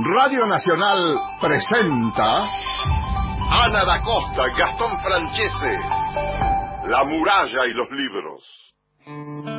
[0.00, 2.40] Radio Nacional presenta
[3.50, 5.76] Ana da Costa, Gastón Francese,
[6.84, 9.57] La muralla y los libros.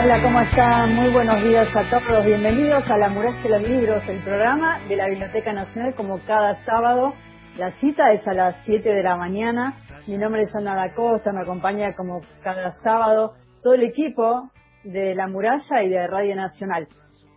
[0.00, 0.94] Hola, ¿cómo están?
[0.94, 2.24] Muy buenos días a todos.
[2.24, 6.54] Bienvenidos a La Muralla de los Libros, el programa de la Biblioteca Nacional, como cada
[6.64, 7.14] sábado.
[7.58, 9.76] La cita es a las 7 de la mañana.
[10.06, 14.50] Mi nombre es Ana da Costa, me acompaña como cada sábado todo el equipo
[14.84, 16.86] de La Muralla y de Radio Nacional.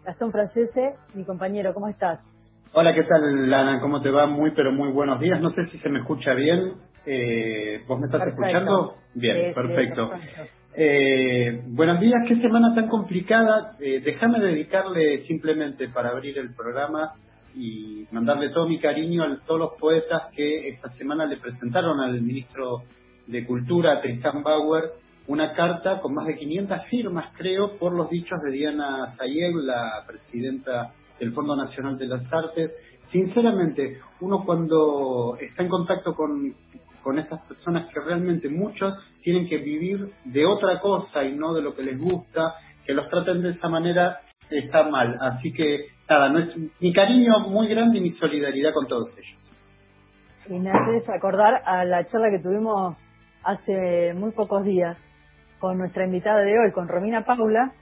[0.06, 2.20] Gastón Francese, mi compañero, ¿cómo estás?
[2.74, 3.82] Hola, ¿qué tal, Lana?
[3.82, 4.28] ¿Cómo te va?
[4.28, 5.42] Muy, pero muy buenos días.
[5.42, 6.74] No sé si se me escucha bien.
[7.06, 8.46] Eh, ¿Vos me estás Perfecto.
[8.46, 8.96] escuchando?
[9.16, 10.12] Bien, Sí, sí, perfecto.
[10.74, 13.76] Eh, buenos días, qué semana tan complicada.
[13.82, 17.16] Eh, déjame dedicarle simplemente para abrir el programa
[17.54, 22.22] y mandarle todo mi cariño a todos los poetas que esta semana le presentaron al
[22.22, 22.84] ministro
[23.28, 24.94] de Cultura, Tristan Bauer,
[25.28, 30.06] una carta con más de 500 firmas, creo, por los dichos de Diana Zayeg, la
[30.08, 32.74] presidenta del Fondo Nacional de las Artes.
[33.12, 36.56] Sinceramente, uno cuando está en contacto con,
[37.02, 41.62] con estas personas que realmente muchos tienen que vivir de otra cosa y no de
[41.62, 45.18] lo que les gusta, que los traten de esa manera, está mal.
[45.22, 49.54] Así que, nada, es- mi cariño muy grande y mi solidaridad con todos ellos.
[50.50, 52.98] Y me haces acordar a la charla que tuvimos
[53.44, 54.98] hace muy pocos días
[55.60, 57.74] con nuestra invitada de hoy, con Romina Paula,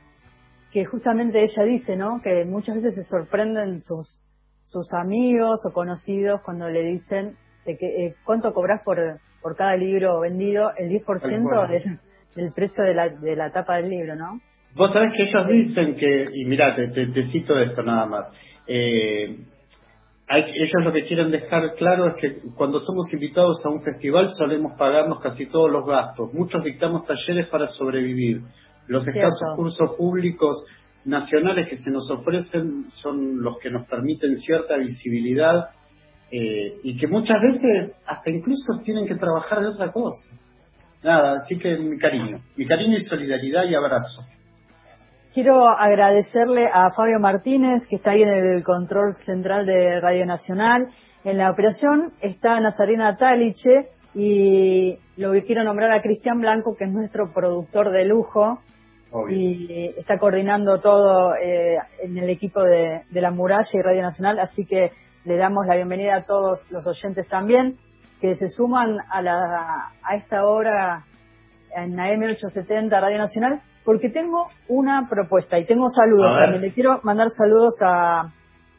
[0.72, 2.22] que justamente ella dice, ¿no?
[2.22, 4.20] Que muchas veces se sorprenden sus
[4.64, 7.36] sus amigos o conocidos cuando le dicen
[7.78, 8.98] que eh, cuánto cobras por
[9.42, 11.70] por cada libro vendido, el 10% Tal cual.
[11.70, 12.00] del,
[12.36, 14.40] del precio de la de la tapa del libro, ¿no?
[14.76, 18.30] Vos sabés que ellos dicen que, y mirá, te, te- te cito esto nada más,
[18.68, 19.38] eh,
[20.28, 24.30] hay- ellos lo que quieren dejar claro es que cuando somos invitados a un festival
[24.30, 26.32] solemos pagarnos casi todos los gastos.
[26.34, 28.42] Muchos dictamos talleres para sobrevivir.
[28.88, 29.22] Los Cierto.
[29.22, 30.66] escasos cursos públicos
[31.06, 35.70] nacionales que se nos ofrecen son los que nos permiten cierta visibilidad
[36.32, 40.26] eh, y que muchas veces hasta incluso tienen que trabajar de otra cosa.
[41.04, 44.24] Nada, así que mi cariño, mi cariño y solidaridad y abrazo.
[45.34, 50.88] Quiero agradecerle a Fabio Martínez, que está ahí en el control central de Radio Nacional.
[51.24, 56.86] En la operación está Nazarena Taliche y lo que quiero nombrar a Cristian Blanco, que
[56.86, 58.60] es nuestro productor de lujo
[59.12, 59.38] Obvio.
[59.38, 64.40] y está coordinando todo eh, en el equipo de, de La Muralla y Radio Nacional.
[64.40, 64.92] Así que
[65.26, 67.78] le damos la bienvenida a todos los oyentes también
[68.20, 71.06] que se suman a, la, a esta hora
[71.76, 76.62] en AM870 Radio Nacional, porque tengo una propuesta y tengo saludos también.
[76.62, 78.32] Le quiero mandar saludos a,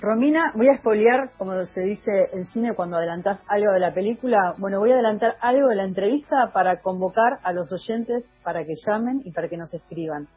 [0.00, 4.54] Romina, voy a espolear, como se dice en cine cuando adelantás algo de la película,
[4.56, 8.74] bueno, voy a adelantar algo de la entrevista para convocar a los oyentes para que
[8.86, 10.28] llamen y para que nos escriban.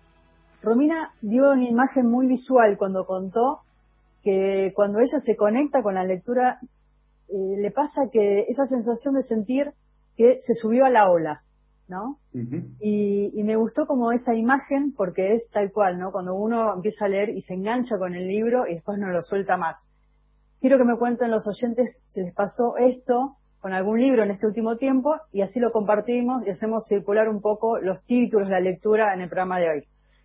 [0.63, 3.59] Romina dio una imagen muy visual cuando contó
[4.23, 6.57] que cuando ella se conecta con la lectura,
[7.29, 9.73] eh, le pasa que esa sensación de sentir
[10.17, 11.43] que se subió a la ola,
[11.91, 12.17] ¿no?
[12.33, 12.69] Ujú.
[12.79, 16.11] Y, y me gustó como esa imagen porque es tal cual, ¿no?
[16.11, 19.21] Cuando uno empieza a leer y se engancha con el libro y después no lo
[19.21, 19.75] suelta más.
[20.61, 24.47] Quiero que me cuenten los oyentes si les pasó esto con algún libro en este
[24.47, 29.13] último tiempo y así lo compartimos y hacemos circular un poco los títulos, la lectura
[29.13, 29.83] en el programa de hoy.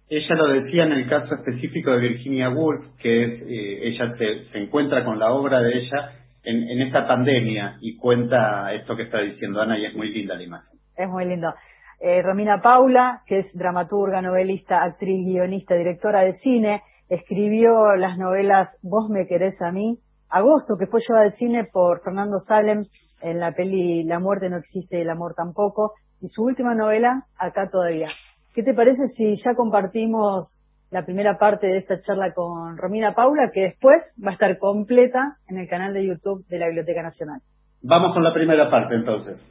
[0.09, 4.45] Ella lo decía en el caso específico de Virginia Woolf, que es, eh, ella se,
[4.45, 6.13] se encuentra con la obra de ella
[6.45, 10.37] en, en esta pandemia y cuenta esto que está diciendo Ana y es muy linda
[10.37, 10.79] la imagen.
[10.97, 11.55] Es muy lindo.
[12.01, 18.79] Eh, Romina Paula, que es dramaturga, novelista, actriz, guionista, directora de cine, escribió las novelas
[18.83, 19.99] Vos me querés a mí,
[20.29, 22.87] Agosto, que fue llevada al cine por Fernando Salem
[23.23, 27.25] en la peli La muerte no existe y el amor tampoco, y su última novela,
[27.39, 28.09] Acá todavía.
[28.55, 30.59] ¿Qué te parece si ya compartimos
[30.91, 35.37] la primera parte de esta charla con Romina Paula, que después va a estar completa
[35.49, 37.41] en el canal de YouTube de la Biblioteca Nacional?
[37.83, 39.45] Vamos con la primera parte entonces.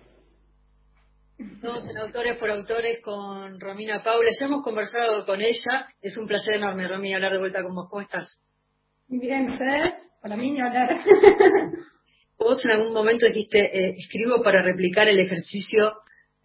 [1.37, 4.29] Estamos en Autores por Autores con Romina Paula.
[4.39, 5.87] Ya hemos conversado con ella.
[6.01, 7.89] Es un placer enorme, Romina, hablar de vuelta con vos.
[7.89, 8.39] ¿Cómo estás?
[9.09, 9.89] Bien, ¿ustedes?
[10.21, 11.03] Para mí ni hablar.
[12.39, 15.95] Vos en algún momento dijiste, eh, escribo para replicar el ejercicio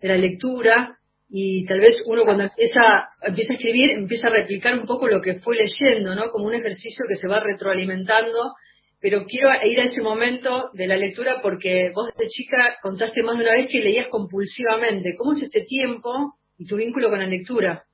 [0.00, 0.98] de la lectura
[1.28, 2.80] y tal vez uno cuando empieza,
[3.22, 6.30] empieza a escribir empieza a replicar un poco lo que fue leyendo, ¿no?
[6.30, 8.54] Como un ejercicio que se va retroalimentando
[9.00, 13.38] pero quiero ir a ese momento de la lectura porque vos de chica contaste más
[13.38, 15.14] de una vez que leías compulsivamente.
[15.16, 17.84] ¿Cómo es este tiempo y tu vínculo con la lectura?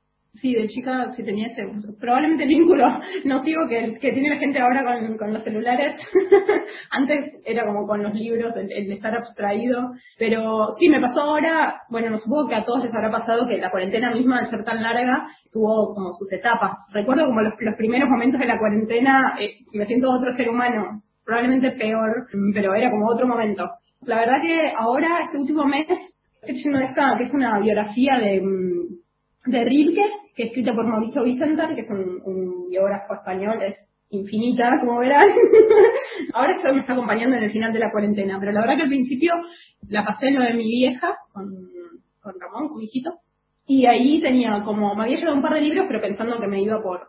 [0.40, 1.62] Sí, de chica sí tenía ese,
[1.98, 2.84] probablemente el vínculo
[3.24, 4.84] nocivo que, que tiene la gente ahora
[5.18, 5.96] con, los celulares.
[6.90, 9.92] Antes era como con los libros, el, de estar abstraído.
[10.18, 13.56] Pero sí, me pasó ahora, bueno, no supongo que a todos les habrá pasado que
[13.58, 16.74] la cuarentena misma, al ser tan larga, tuvo como sus etapas.
[16.92, 21.70] Recuerdo como los, primeros momentos de la cuarentena, eh, me siento otro ser humano, probablemente
[21.72, 23.70] peor, pero era como otro momento.
[24.02, 25.86] La verdad que ahora, este último mes,
[26.42, 30.86] estoy leyendo esta, que es una biografía de, mm, de Rilke, que es escrita por
[30.86, 33.74] Mauricio Vicenter, que es un, biógrafo español, es
[34.10, 35.24] infinita, como verán.
[36.34, 38.82] Ahora esto me está acompañando en el final de la cuarentena, pero la verdad que
[38.82, 39.34] al principio
[39.88, 41.48] la pasé en lo de mi vieja, con,
[42.20, 43.14] con Ramón, con mi hijito,
[43.66, 46.62] y ahí tenía como, me había llevado un par de libros, pero pensando que me
[46.62, 47.08] iba por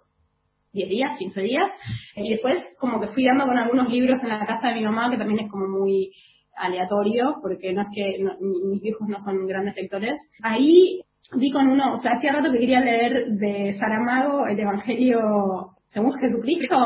[0.71, 1.69] 10 días, 15 días,
[2.15, 5.11] y después como que fui dando con algunos libros en la casa de mi mamá,
[5.11, 6.13] que también es como muy
[6.55, 10.19] aleatorio, porque no es que mis viejos no son grandes lectores.
[10.41, 11.01] Ahí
[11.35, 16.11] vi con uno, o sea, hacía rato que quería leer de Saramago el Evangelio según
[16.19, 16.77] Jesucristo.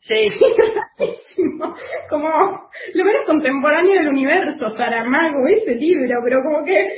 [0.00, 0.26] Sí.
[2.10, 6.88] como lo menos contemporáneo del universo, Saramago, ese libro, pero como que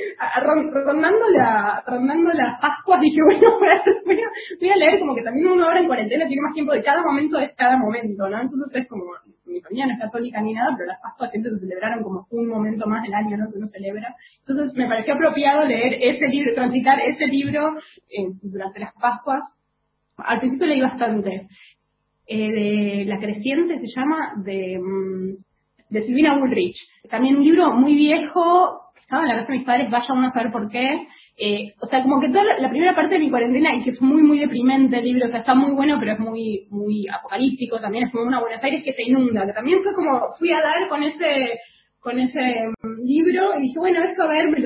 [0.41, 4.29] rondando, la, rondando las Pascuas dije, bueno, voy a,
[4.59, 7.03] voy a, leer como que también uno ahora en cuarentena tiene más tiempo de cada
[7.03, 8.41] momento de cada momento, ¿no?
[8.41, 9.03] Entonces es como,
[9.61, 12.87] familia no es católica ni nada, pero las Pascuas siempre se celebraron como un momento
[12.87, 13.37] más del año.
[13.51, 14.15] Que uno celebra.
[14.39, 17.77] Entonces me pareció apropiado leer ese libro, transitar ese libro
[18.09, 19.43] eh, durante las Pascuas.
[20.17, 21.47] Al principio leí bastante.
[22.27, 25.43] Eh, de La Creciente se llama, de, mm,
[25.89, 26.77] de Silvina Woolrich.
[27.09, 30.31] También un libro muy viejo, estaba en la casa de mis padres, vaya uno a
[30.31, 31.07] saber por qué,
[31.37, 34.01] eh, o sea, como que toda la, primera parte de mi cuarentena, y que es
[34.01, 37.79] muy, muy deprimente el libro, o sea, está muy bueno, pero es muy, muy apocalíptico,
[37.79, 40.87] también es como una Buenos Aires que se inunda, también fue como, fui a dar
[40.87, 41.59] con ese,
[41.99, 44.59] con ese mm, libro y dije, bueno, eso a ver, me,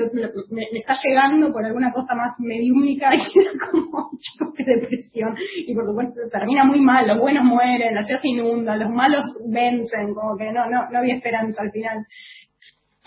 [0.50, 5.34] me, está llegando por alguna cosa más mediúmica y era como un de depresión.
[5.56, 9.24] Y por supuesto termina muy mal, los buenos mueren, la ciudad se inunda, los malos
[9.48, 12.06] vencen, como que no, no, no había esperanza al final.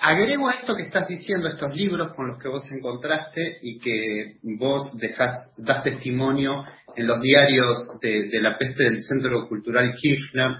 [0.06, 4.36] Agrego a esto que estás diciendo, estos libros con los que vos encontraste y que
[4.60, 10.58] vos dejás, das testimonio en los diarios de, la peste del Centro Cultural Kirchner,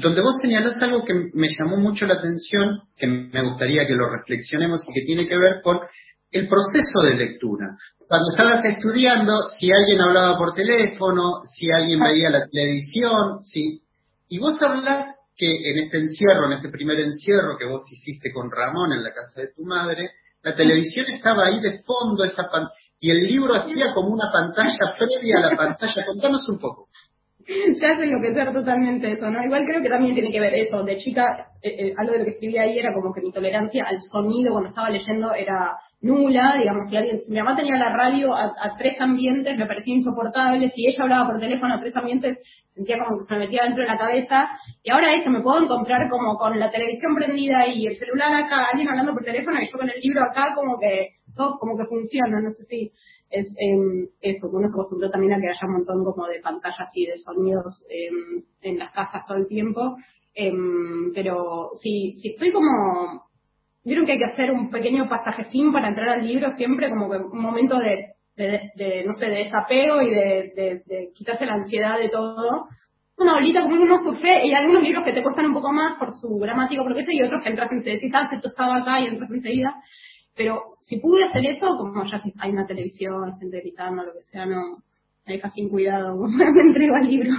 [0.00, 4.08] donde vos señalás algo que me llamó mucho la atención, que me gustaría que lo
[4.08, 5.80] reflexionemos y que tiene que ver con
[6.30, 7.76] el proceso de lectura.
[8.08, 13.82] Cuando estabas estudiando, si alguien hablaba por teléfono, si alguien veía la televisión, sí,
[14.26, 18.50] y vos hablas que en este encierro, en este primer encierro que vos hiciste con
[18.50, 20.10] Ramón en la casa de tu madre,
[20.42, 22.44] la televisión estaba ahí de fondo, esa
[23.00, 26.04] y el libro hacía como una pantalla previa a la pantalla.
[26.06, 26.88] Contanos un poco.
[27.48, 29.42] Ya sé lo que totalmente eso, ¿no?
[29.42, 30.84] Igual creo que también tiene que ver eso.
[30.84, 33.84] De chica, eh, eh, algo de lo que escribía ahí era como que mi tolerancia
[33.88, 35.72] al sonido cuando estaba leyendo era
[36.02, 39.94] nula, digamos, si alguien, si mi mamá tenía la radio a, tres ambientes, me parecía
[39.94, 42.38] insoportable, si ella hablaba por teléfono a tres ambientes,
[42.74, 44.48] sentía como que se me metía dentro de la cabeza,
[44.82, 48.32] y ahora es que me puedo encontrar como con la televisión prendida y el celular
[48.32, 51.76] acá, alguien hablando por teléfono y yo con el libro acá, como que, todo como
[51.76, 52.92] que funciona, no sé si
[53.28, 56.88] es eh, eso, uno se acostumbró también a que haya un montón como de pantallas
[56.94, 59.96] y de sonidos em, en las casas todo el tiempo,
[60.34, 63.29] em, pero si, si estoy como
[63.84, 67.16] Vieron que hay que hacer un pequeño pasajecín para entrar al libro siempre, como que
[67.16, 72.08] un momento de, de, no sé, de desapego y de, de, quitarse la ansiedad de
[72.08, 72.66] todo.
[73.16, 75.98] Una bolita como uno sufre, y hay algunos libros que te cuestan un poco más
[75.98, 78.48] por su gramático, por qué sé, y otros que entras y te decís, ah, esto
[78.48, 79.74] estaba acá y entras enseguida.
[80.34, 84.22] Pero si pude hacer eso, como ya si hay una televisión, gente gritando, lo que
[84.22, 84.78] sea, no,
[85.26, 87.30] me deja sin cuidado, me entrego al libro.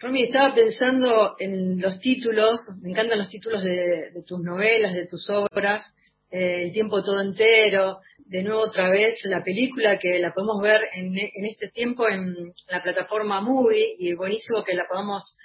[0.00, 5.28] Romy, estaba pensando en los títulos, me encantan los títulos de, tus novelas, de tus
[5.28, 5.92] obras,
[6.30, 10.82] eh, El tiempo todo entero, de nuevo otra vez la película que la podemos ver
[10.94, 15.36] en, este tiempo en la plataforma Movie y buenísimo que la podamos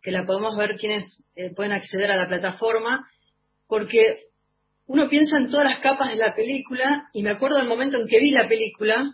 [0.00, 3.10] que la podemos ver quienes eh, pueden acceder a la plataforma,
[3.66, 4.26] porque
[4.86, 8.06] uno piensa en todas las capas de la película y me acuerdo del momento en
[8.06, 9.04] que vi la película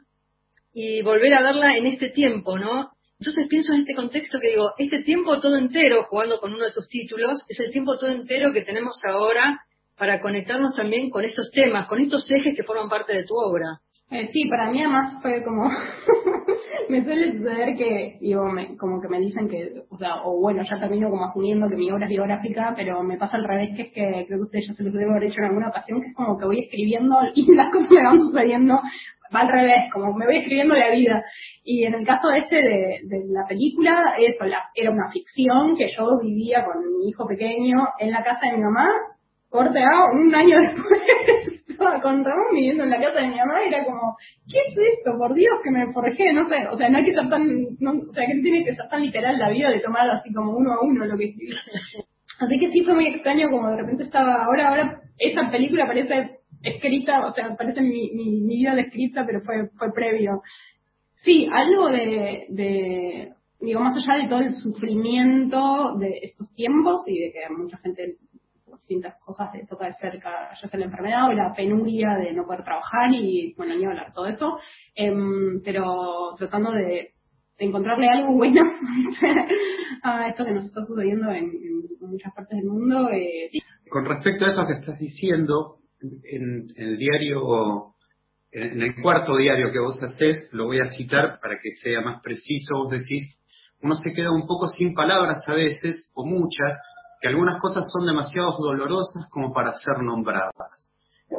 [0.75, 2.91] y volver a verla en este tiempo, ¿no?
[3.23, 6.73] Entonces pienso en este contexto que digo, este tiempo todo entero, jugando con uno de
[6.73, 9.61] tus títulos, es el tiempo todo entero que tenemos ahora
[9.97, 13.79] para conectarnos también con estos temas, con estos ejes que forman parte de tu obra.
[14.11, 15.71] Eh, sí, para mí además fue como,
[16.89, 20.65] me suele suceder que, digo, me, como que me dicen que, o sea, o bueno,
[20.69, 23.83] ya termino como asumiendo que mi obra es biográfica, pero me pasa al revés, que
[23.83, 26.09] es que creo que ustedes ya se lo deben haber hecho en alguna ocasión, que
[26.09, 28.81] es como que voy escribiendo y las cosas me van sucediendo,
[29.35, 31.23] va al revés, como me voy escribiendo la vida.
[31.65, 35.89] Y en el caso este de, de la película, eso, la, era una ficción que
[35.89, 38.89] yo vivía con mi hijo pequeño en la casa de mi mamá,
[39.53, 43.63] corte a un año después estaba con Ramón viviendo en la casa de mi mamá
[43.65, 44.17] y era como,
[44.51, 45.17] ¿qué es esto?
[45.19, 47.47] Por Dios que me forjé, no sé, o sea, no hay que ser tan,
[47.79, 50.33] no, o sea, que no tiene que ser tan literal la vida de tomar así
[50.33, 51.53] como uno a uno lo que escribí.
[52.41, 56.41] Así que sí fue muy extraño como de repente estaba, ahora, ahora esa película parece
[56.63, 60.43] escrita, o sea, parece mi, mi, mi vida descrita, pero fue, fue previo.
[61.15, 67.21] Sí, algo de, de, digo, más allá de todo el sufrimiento de estos tiempos y
[67.21, 68.17] de que mucha gente
[68.83, 72.45] distintas cosas de toca de cerca, ya sea la enfermedad o la penuria de no
[72.45, 74.59] poder trabajar y, bueno, ni hablar todo eso,
[74.95, 77.13] em, pero tratando de,
[77.59, 78.61] encontrarle algo bueno
[80.03, 81.53] a esto que nos está sucediendo en,
[82.01, 83.09] muchas partes del mundo.
[83.11, 83.49] Eh,
[83.89, 85.77] Con respecto a eso que estás diciendo,
[86.25, 87.95] en, el diario,
[88.51, 92.21] en el cuarto diario que vos haces, lo voy a citar para que sea más
[92.23, 93.37] preciso, vos decís,
[93.83, 96.79] uno se queda un poco sin palabras a veces, o muchas,
[97.21, 100.91] que algunas cosas son demasiado dolorosas como para ser nombradas.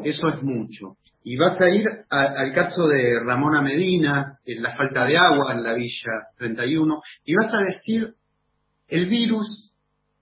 [0.04, 0.98] Eso es mucho.
[1.24, 5.64] Y vas a ir al caso de Ramona Medina, en la falta de agua en
[5.64, 8.14] la Villa 31, y vas a decir,
[8.88, 9.72] el virus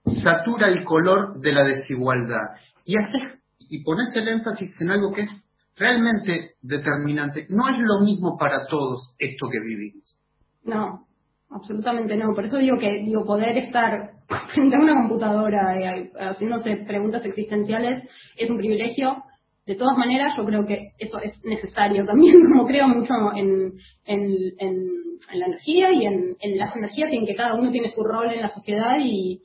[0.04, 2.56] satura el color de la desigualdad.
[2.84, 3.40] Y haces,
[3.72, 5.30] y pones el énfasis en algo que es
[5.76, 7.46] realmente determinante.
[7.48, 10.22] No es lo mismo para todos esto que vivimos.
[10.62, 11.06] No,
[11.48, 12.34] absolutamente no.
[12.34, 14.10] Por eso digo que digo poder estar
[14.52, 19.24] frente a una computadora eh, haciéndose preguntas existenciales es un privilegio.
[19.64, 23.72] De todas maneras, yo creo que eso es necesario también, como creo mucho en,
[24.04, 28.02] en, en, la energía y en, las energías y en que cada uno tiene su
[28.04, 29.40] rol en la sociedad y,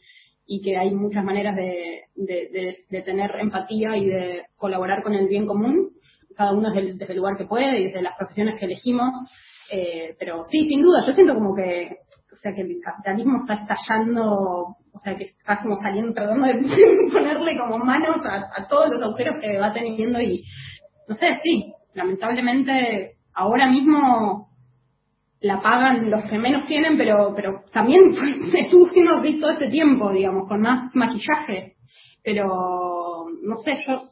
[0.47, 5.45] y que hay muchas maneras de, de, tener empatía y de colaborar con el bien
[5.45, 5.91] común,
[6.35, 9.13] cada uno desde desde el lugar que puede y desde las profesiones que elegimos.
[9.69, 11.97] Eh, pero sí, sin duda, yo siento como que
[12.37, 14.23] o sea, que el capitalismo está estallando,
[14.93, 16.53] o sea, que está como saliendo, tratando de
[17.11, 20.43] ponerle como manos a, todos los agujeros que va teniendo y,
[21.07, 24.46] no sé, sí, lamentablemente ahora mismo
[25.41, 28.01] la pagan los que menos tienen, pero pero también
[28.53, 31.75] estuvo siendo todo este tiempo, digamos, con más maquillaje.
[32.23, 34.03] Pero, no sé, yo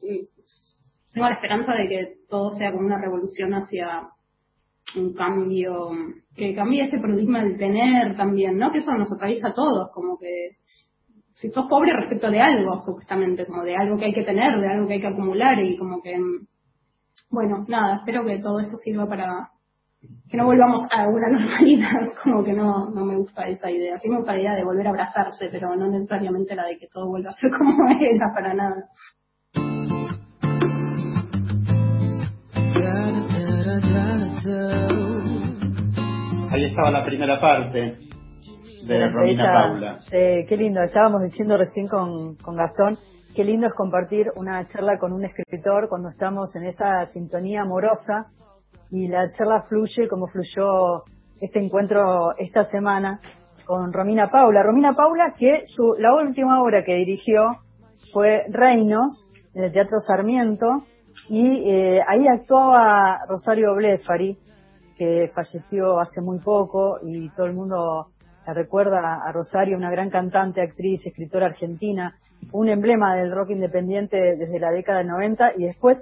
[1.13, 4.10] tengo la esperanza de que todo sea como una revolución hacia
[4.96, 5.91] un cambio,
[6.36, 8.72] que cambie ese paradigma del tener también, ¿no?
[8.72, 10.58] Que eso nos atraviesa a todos, como que
[11.34, 14.67] si sos pobre respecto de algo, supuestamente, como de algo que hay que tener, de
[14.67, 16.17] algo que hay que acumular y como que,
[17.29, 19.50] bueno, nada, espero que todo esto sirva para
[20.29, 24.00] que no volvamos a una normalidad, como que no, no me gusta esa idea.
[24.00, 26.88] Sí me gusta la idea de volver a abrazarse, pero no necesariamente la de que
[26.88, 28.89] todo vuelva a ser como era, para nada.
[36.51, 37.97] Ahí estaba la primera parte
[38.88, 40.00] de Romina Paula.
[40.09, 42.97] qué lindo, estábamos diciendo recién con, con Gastón,
[43.35, 48.27] qué lindo es compartir una charla con un escritor cuando estamos en esa sintonía amorosa
[48.91, 51.03] y la charla fluye como fluyó
[51.39, 53.19] este encuentro esta semana
[53.65, 54.63] con Romina Paula.
[54.63, 57.57] Romina Paula que su, la última obra que dirigió
[58.13, 60.85] fue Reinos en el Teatro Sarmiento
[61.29, 64.37] y eh, ahí actuaba Rosario Blefari,
[64.97, 68.07] que falleció hace muy poco y todo el mundo
[68.45, 72.15] la recuerda a Rosario, una gran cantante, actriz, escritora argentina,
[72.51, 75.97] un emblema del rock independiente desde la década del 90 y después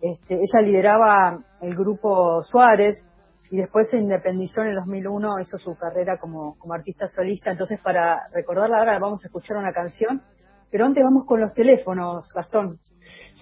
[0.00, 3.06] este, ella lideraba el grupo Suárez
[3.50, 7.50] y después se independizó en el 2001, hizo su carrera como, como artista solista.
[7.50, 10.22] Entonces, para recordarla ahora, vamos a escuchar una canción.
[10.70, 12.78] Pero antes vamos con los teléfonos, Gastón.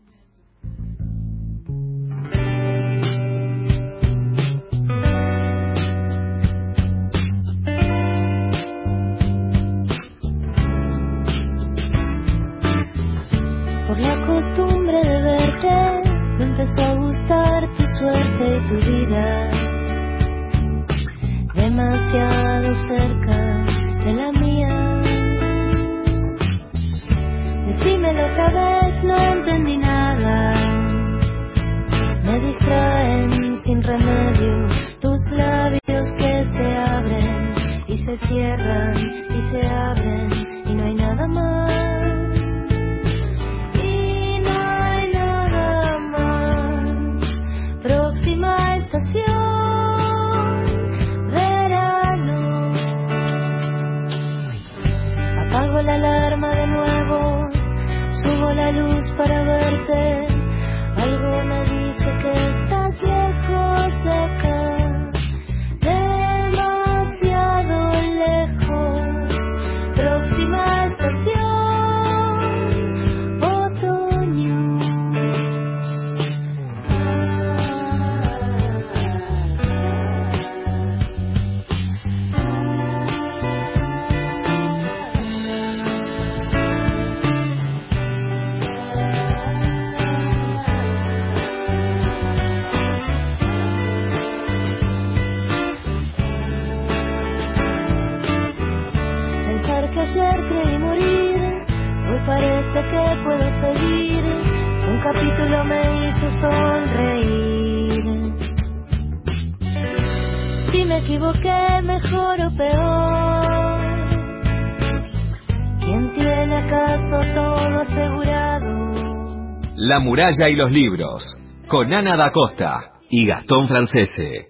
[119.92, 121.36] La muralla y los libros,
[121.68, 124.48] con Ana da Costa y Gastón Francese.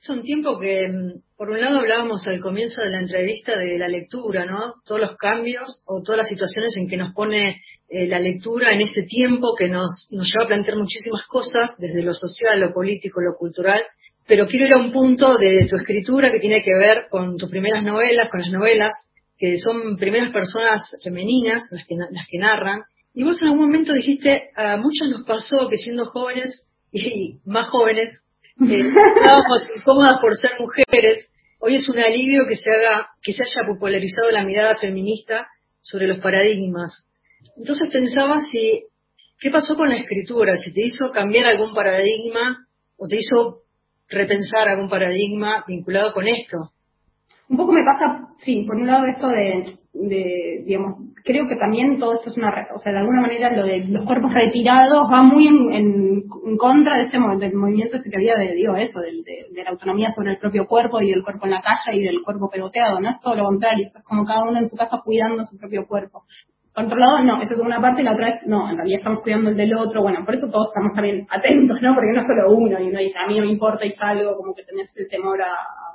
[0.00, 3.80] Es un tiempo que, mm, por un lado, hablábamos al comienzo de la entrevista de
[3.80, 4.74] la lectura, ¿no?
[4.86, 8.80] Todos los cambios o todas las situaciones en que nos pone eh, la lectura en
[8.80, 13.20] este tiempo que nos, nos lleva a plantear muchísimas cosas, desde lo social, lo político,
[13.20, 13.82] lo cultural.
[14.24, 17.50] Pero quiero ir a un punto de tu escritura que tiene que ver con tus
[17.50, 18.92] primeras novelas, con las novelas,
[19.36, 22.82] que son primeras personas femeninas las que, las que narran.
[23.16, 27.66] Y vos en algún momento dijiste, a muchos nos pasó que siendo jóvenes y más
[27.68, 28.10] jóvenes,
[28.60, 28.82] eh,
[29.16, 31.26] estábamos incómodas por ser mujeres.
[31.58, 35.48] Hoy es un alivio que se haga, que se haya popularizado la mirada feminista
[35.80, 37.08] sobre los paradigmas.
[37.56, 38.84] Entonces pensaba si,
[39.40, 40.58] ¿qué pasó con la escritura?
[40.58, 42.66] Si te hizo cambiar algún paradigma
[42.98, 43.62] o te hizo
[44.10, 46.70] repensar algún paradigma vinculado con esto.
[47.48, 51.98] Un poco me pasa, sí, por un lado esto de, de, digamos, creo que también
[51.98, 55.22] todo esto es una, o sea, de alguna manera lo de los cuerpos retirados va
[55.22, 56.24] muy en,
[56.58, 59.10] contra de este del movimiento ese que había de, digo, eso, de,
[59.50, 62.22] de la autonomía sobre el propio cuerpo y del cuerpo en la calle y del
[62.22, 63.08] cuerpo pegoteado, ¿no?
[63.10, 66.24] Es todo lo contrario, es como cada uno en su casa cuidando su propio cuerpo.
[66.74, 68.98] Por otro lado, no, eso es una parte y la otra es, no, en realidad
[68.98, 71.94] estamos cuidando el del otro, bueno, por eso todos estamos también atentos, ¿no?
[71.94, 74.54] Porque no solo uno, y uno dice, a mí no me importa y salgo, como
[74.54, 75.85] que tenés el temor a-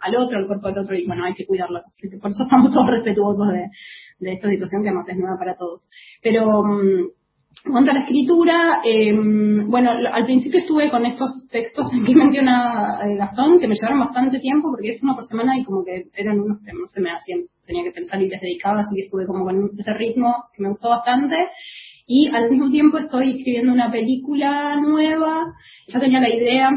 [0.00, 1.82] al, otro, al cuerpo del otro, y bueno, hay que cuidarlo.
[2.20, 3.46] Por eso estamos todos respetuosos
[4.18, 5.88] de, esta situación que además es nueva para todos.
[6.22, 6.62] Pero,
[7.64, 13.00] en cuanto a la escritura, eh, bueno, al principio estuve con estos textos que menciona
[13.04, 16.06] eh, Gastón, que me llevaron bastante tiempo, porque es uno por semana y como que
[16.14, 19.02] eran unos que no se me hacían, tenía que pensar y les dedicaba, así que
[19.02, 21.48] estuve como con ese ritmo que me gustó bastante.
[22.06, 25.44] Y al mismo tiempo estoy escribiendo una película nueva,
[25.86, 26.70] ya tenía la idea,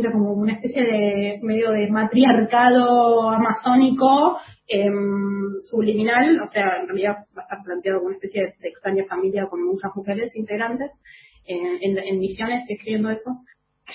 [0.00, 7.26] era como una especie de medio de matriarcado amazónico em, subliminal, o sea, en realidad
[7.36, 10.90] va a estar planteado como una especie de, extraña familia con muchas mujeres integrantes.
[11.46, 13.30] Eh, en, misiones estoy escribiendo eso.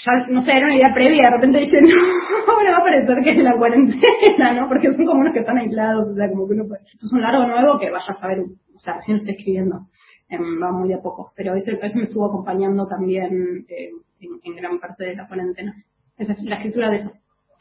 [0.06, 1.84] Ya, no sé, era una idea previa, de repente dicen,
[2.48, 4.68] no, ahora va a parecer que es la cuarentena, ¿no?
[4.68, 6.84] Porque son como unos que están aislados, o sea, como que uno puede...
[6.84, 9.88] Esto es un largo nuevo que vaya a saber, o sea, recién estoy escribiendo,
[10.30, 14.80] em, va muy de a poco, pero eso, me estuvo acompañando también eh, en gran
[14.80, 15.74] parte de la cuarentena.
[16.20, 17.12] Esa es la escritura de eso.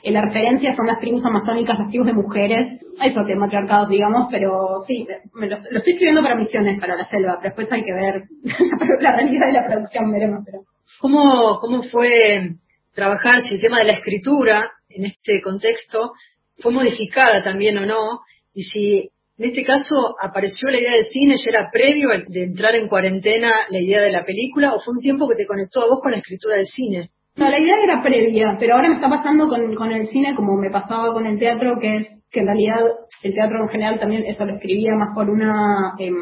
[0.03, 4.29] Eh, la referencia son las tribus amazónicas, las tribus de mujeres, eso que matriarcados, digamos,
[4.31, 7.93] pero sí, me lo, estoy escribiendo para misiones, para la selva, pero después hay que
[7.93, 8.23] ver
[9.01, 10.61] la realidad de la producción, veremos, pero...
[11.01, 12.57] ¿Cómo, cómo fue
[12.95, 16.13] trabajar si el tema de la escritura en este contexto
[16.59, 18.21] fue modificada también o no?
[18.55, 22.75] Y si en este caso apareció la idea del cine, ya era previo de entrar
[22.75, 25.89] en cuarentena la idea de la película, o fue un tiempo que te conectó a
[25.89, 27.11] vos con la escritura del cine?
[27.39, 30.57] No, la idea era previa, pero ahora me está pasando con, con el cine como
[30.57, 32.81] me pasaba con el teatro, que es que en realidad
[33.23, 35.95] el teatro en general también eso lo escribía más por una...
[35.99, 36.17] em,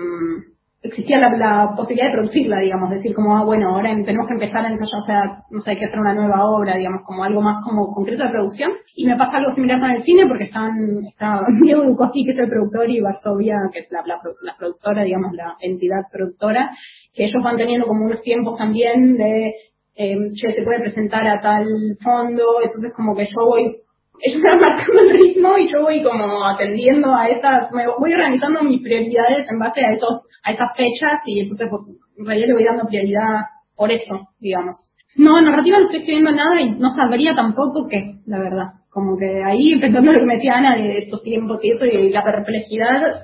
[0.82, 4.34] existía la, la posibilidad de producirla, digamos, decir como, ah, bueno, ahora em- tenemos que
[4.34, 7.24] empezar a ensayar, o sea, no sé, hay que hacer una nueva obra, digamos, como
[7.24, 8.72] algo más como concreto de producción.
[8.94, 10.74] Y me pasa algo similar con el cine porque están,
[11.08, 15.02] está Diego Dukowski, que es el productor, y Varsovia, que es la, la, la productora,
[15.02, 16.70] digamos, la entidad productora,
[17.14, 19.54] que ellos van teniendo como unos tiempos también de
[19.96, 21.66] eh, se puede presentar a tal
[22.02, 23.76] fondo, entonces como que yo voy
[24.22, 28.62] ellos van marcando el ritmo y yo voy como atendiendo a esas, me voy organizando
[28.62, 31.82] mis prioridades en base a esos, a esas fechas y entonces pues,
[32.18, 33.40] en realidad le voy dando prioridad
[33.76, 34.76] por eso, digamos.
[35.16, 38.66] No, narrativa no estoy escribiendo nada y no sabría tampoco qué, la verdad.
[38.90, 42.10] Como que ahí, empezando lo que me decía Ana de estos tiempos y eso y
[42.10, 43.22] la perplejidad,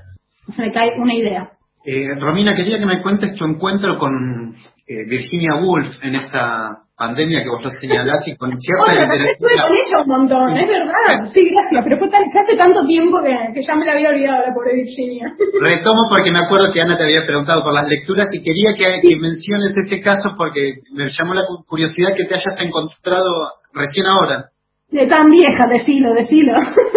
[0.49, 1.53] se me cae una idea.
[1.85, 4.55] Eh, Romina, quería que me cuentes tu encuentro con
[4.87, 9.73] eh, Virginia Woolf en esta pandemia que vos lo señalás y con cierta estuve con
[9.75, 11.25] ella un montón, es verdad.
[11.35, 14.47] Sí, gracias, pero fue tan, hace tanto tiempo que, que ya me la había olvidado
[14.47, 15.27] la pobre Virginia.
[15.61, 19.01] Retomo porque me acuerdo que Ana te había preguntado por las lecturas y quería que,
[19.09, 23.27] que menciones ese caso porque me llamó la cu- curiosidad que te hayas encontrado
[23.75, 24.51] recién ahora.
[24.91, 26.53] De tan vieja, decilo, decilo.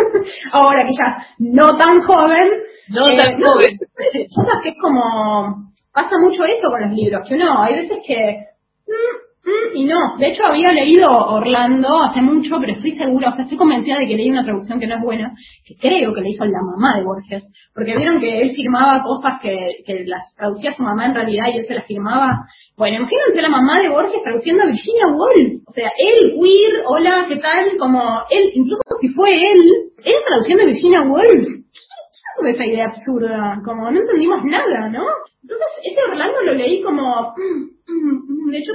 [0.51, 2.49] Ahora que ya no tan joven.
[2.89, 3.77] No eh, tan joven.
[4.35, 5.71] Cosas que es como.
[5.93, 8.45] Pasa mucho eso con los libros, que uno, hay veces que.
[8.87, 9.24] mm,
[9.73, 10.17] y no.
[10.17, 14.07] De hecho, había leído Orlando hace mucho, pero estoy segura, o sea, estoy convencida de
[14.07, 15.33] que leí una traducción que no es buena,
[15.65, 17.47] que creo que le hizo la mamá de Borges.
[17.73, 21.57] Porque vieron que él firmaba cosas que, que las traducía su mamá en realidad y
[21.57, 22.45] él se las firmaba.
[22.77, 25.61] Bueno, imagínense la mamá de Borges traduciendo a Virginia Woolf.
[25.67, 27.77] O sea, él, queer, hola, ¿qué tal?
[27.77, 29.61] Como él, incluso si fue él,
[30.03, 31.65] él traduciendo a Virginia Woolf.
[32.41, 33.61] ¿Qué esa idea absurda?
[33.63, 35.05] Como no entendimos nada, ¿no?
[35.41, 37.33] Entonces, ese Orlando lo leí como...
[37.37, 38.51] mm, mm, mm.
[38.51, 38.73] De hecho,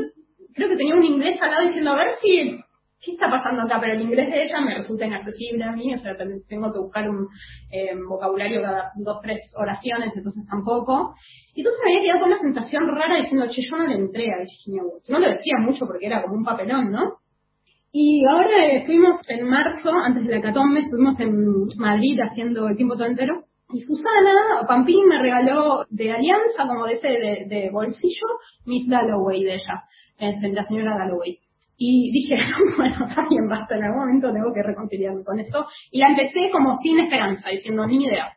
[0.55, 2.61] creo que tenía un inglés al lado diciendo, a ver si...
[3.03, 3.79] ¿Qué está pasando acá?
[3.81, 6.81] Pero el inglés de ella me resulta inaccesible a mí, o sea, ten- tengo que
[6.81, 7.29] buscar un
[7.73, 11.15] eh, vocabulario cada dos, tres oraciones, entonces tampoco.
[11.55, 14.31] Y entonces me había quedado con una sensación rara diciendo, che, yo no le entré
[14.35, 15.09] a Virginia Woolf.
[15.09, 17.15] No lo decía mucho porque era como un papelón, ¿no?
[17.91, 21.33] Y ahora eh, estuvimos en marzo, antes de la catombe, estuvimos en
[21.79, 23.45] Madrid haciendo el tiempo todo entero.
[23.73, 28.27] Y Susana, Pampín, me regaló de alianza, como de ese de, de bolsillo,
[28.67, 29.85] Miss Galloway de ella,
[30.21, 31.39] es la señora Galloway.
[31.77, 32.37] Y dije,
[32.77, 35.67] bueno, está bien, basta, en algún momento tengo que reconciliarme con esto.
[35.91, 38.33] Y la empecé como sin esperanza, diciendo, ni idea.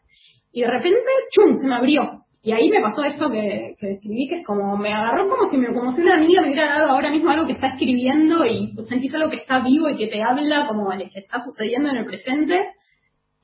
[0.53, 2.23] Y de repente, chum, se me abrió.
[2.41, 5.57] Y ahí me pasó esto que, que describí, que es como, me agarró como si,
[5.57, 8.75] me, como si una amiga me hubiera dado ahora mismo algo que está escribiendo y
[8.87, 11.97] sentís algo que está vivo y que te habla como el que está sucediendo en
[11.97, 12.59] el presente.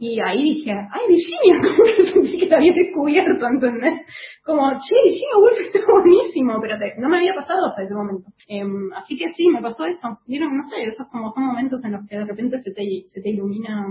[0.01, 3.99] Y ahí dije, ay, Virginia, sentí que te había descubierto, ¿entendés?
[4.45, 8.31] Como, che, Virginia Woolf está buenísimo, pero te- no me había pasado hasta ese momento.
[8.47, 10.19] Em, así que sí, me pasó eso.
[10.25, 13.21] Vieron, no sé, esos como son momentos en los que de repente se te, se
[13.21, 13.88] te ilumina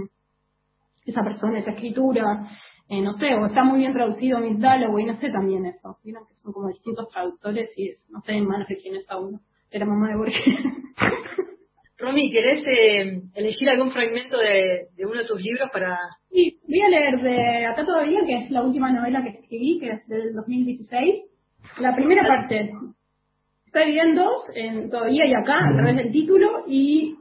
[1.04, 2.48] esa persona, esa escritura,
[2.88, 5.98] eh, no sé, o está muy bien traducido Miss Dalloway, no sé también eso.
[6.02, 9.40] Vieron que son como distintos traductores y no sé en manos de quién está uno.
[9.70, 10.40] Era mamá de Borges.
[11.98, 15.98] Romy, ¿querés eh, elegir algún fragmento de, de uno de tus libros para...
[16.30, 19.90] Sí, voy a leer de Acá todavía, que es la última novela que escribí, que
[19.90, 21.24] es del 2016.
[21.80, 22.70] La primera parte
[23.66, 27.16] está en dos, en todavía y acá, a través del título, y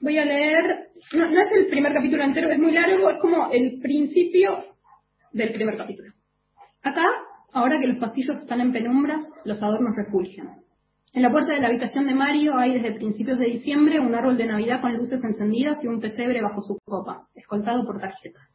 [0.00, 0.64] voy a leer,
[1.12, 4.64] no, no es el primer capítulo entero, es muy largo, es como el principio
[5.32, 6.10] del primer capítulo.
[6.82, 7.04] Acá,
[7.52, 10.48] ahora que los pasillos están en penumbras, los adornos refulgen.
[11.14, 14.38] En la puerta de la habitación de Mario hay desde principios de diciembre un árbol
[14.38, 18.48] de Navidad con luces encendidas y un pesebre bajo su copa, escoltado por tarjetas.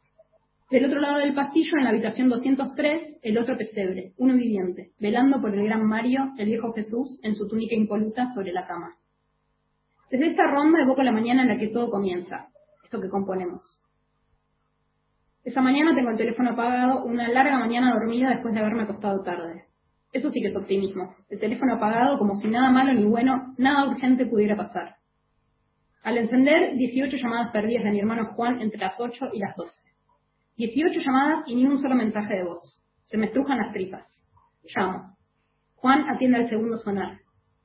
[0.68, 5.40] Del otro lado del pasillo, en la habitación 203, el otro pesebre, uno viviente, velando
[5.40, 8.96] por el gran Mario, el viejo Jesús, en su túnica impoluta sobre la cama.
[10.10, 12.48] Desde esta ronda evoco la mañana en la que todo comienza,
[12.82, 13.80] esto que componemos.
[15.44, 19.67] Esa mañana tengo el teléfono apagado, una larga mañana dormida después de haberme acostado tarde.
[20.12, 21.14] Eso sí que es optimismo.
[21.28, 24.96] El teléfono apagado como si nada malo ni bueno, nada urgente pudiera pasar.
[26.02, 29.74] Al encender, 18 llamadas perdidas de mi hermano Juan entre las 8 y las 12.
[30.56, 32.82] 18 llamadas y ni un solo mensaje de voz.
[33.04, 34.06] Se me estrujan las tripas.
[34.74, 35.16] Llamo.
[35.74, 37.18] Juan atiende al segundo sonar.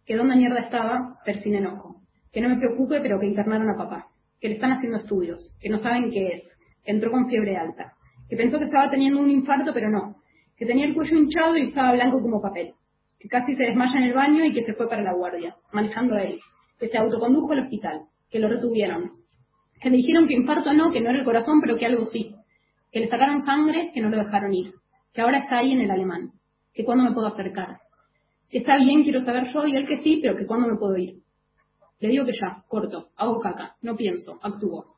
[0.05, 2.01] Que dónde mierda estaba, pero sin enojo.
[2.31, 4.07] Que no me preocupe, pero que internaron a papá.
[4.41, 5.55] Que le están haciendo estudios.
[5.61, 6.43] Que no saben qué es.
[6.83, 7.93] Que entró con fiebre alta.
[8.27, 10.17] Que pensó que estaba teniendo un infarto, pero no.
[10.57, 12.73] Que tenía el cuello hinchado y estaba blanco como papel.
[13.19, 16.15] Que casi se desmaya en el baño y que se fue para la guardia, manejando
[16.15, 16.39] a él.
[16.79, 18.01] Que se autocondujo al hospital.
[18.29, 19.11] Que lo retuvieron.
[19.81, 22.35] Que le dijeron que infarto no, que no era el corazón, pero que algo sí.
[22.91, 24.73] Que le sacaron sangre, que no lo dejaron ir.
[25.13, 26.31] Que ahora está ahí en el alemán.
[26.73, 27.79] Que cuándo me puedo acercar.
[28.47, 30.95] Si está bien, quiero saber yo, y él que sí, pero que cuándo me puedo
[30.97, 31.23] ir.
[31.99, 34.93] Le digo que ya, corto, hago caca, no pienso, actúo.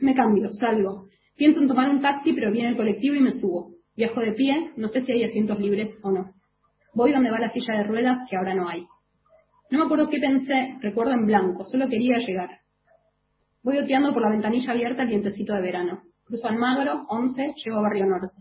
[0.00, 1.08] Me cambio, salgo.
[1.36, 3.67] Pienso en tomar un taxi, pero viene el colectivo y me subo.
[3.98, 6.32] Viajo de pie, no sé si hay asientos libres o no.
[6.94, 8.86] Voy donde va la silla de ruedas, que ahora no hay.
[9.72, 12.60] No me acuerdo qué pensé, recuerdo en blanco, solo quería llegar.
[13.64, 16.02] Voy oteando por la ventanilla abierta el vientecito de verano.
[16.24, 18.36] Cruzo Almagro, 11, llego a Barrio Norte.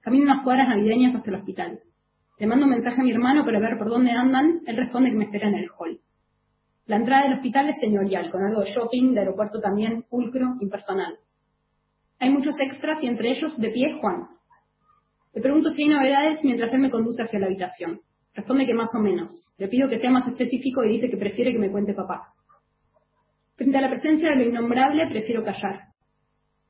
[0.00, 1.78] Camino unas cuadras navideñas hasta el hospital.
[2.38, 5.16] Le mando un mensaje a mi hermano para ver por dónde andan, él responde que
[5.16, 6.00] me espera en el hall.
[6.86, 11.18] La entrada del hospital es señorial, con algo de shopping, de aeropuerto también, pulcro, impersonal.
[12.18, 14.35] Hay muchos extras y entre ellos de pie Juan.
[15.36, 18.00] Le pregunto si hay novedades mientras él me conduce hacia la habitación.
[18.32, 19.52] Responde que más o menos.
[19.58, 22.32] Le pido que sea más específico y dice que prefiere que me cuente papá.
[23.54, 25.88] Frente a la presencia de lo innombrable, prefiero callar.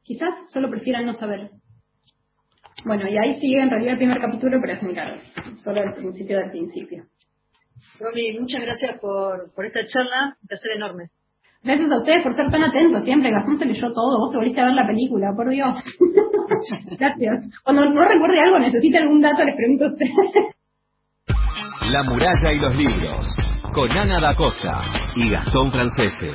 [0.03, 1.53] Quizás solo prefieran no saber.
[2.85, 4.97] Bueno, y ahí sigue en realidad el primer capítulo, pero es muy.
[5.63, 7.07] Solo el principio del principio.
[8.01, 11.11] Romy, muchas gracias por, por esta charla, un placer enorme.
[11.62, 13.31] Gracias a ustedes por ser tan atentos siempre.
[13.31, 14.19] Gastón se leyó todo.
[14.19, 15.77] Vos te volviste a ver la película, por Dios.
[16.99, 17.45] Gracias.
[17.64, 20.12] Cuando no recuerde algo, necesita algún dato, les pregunto a ustedes.
[21.90, 23.35] La muralla y los libros.
[23.73, 24.81] Con Ana da Costa
[25.14, 26.31] y Gastón Francese.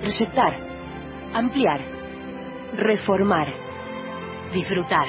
[0.00, 0.56] Proyectar.
[1.34, 1.80] Ampliar.
[2.74, 3.48] Reformar.
[4.52, 5.06] Disfrutar.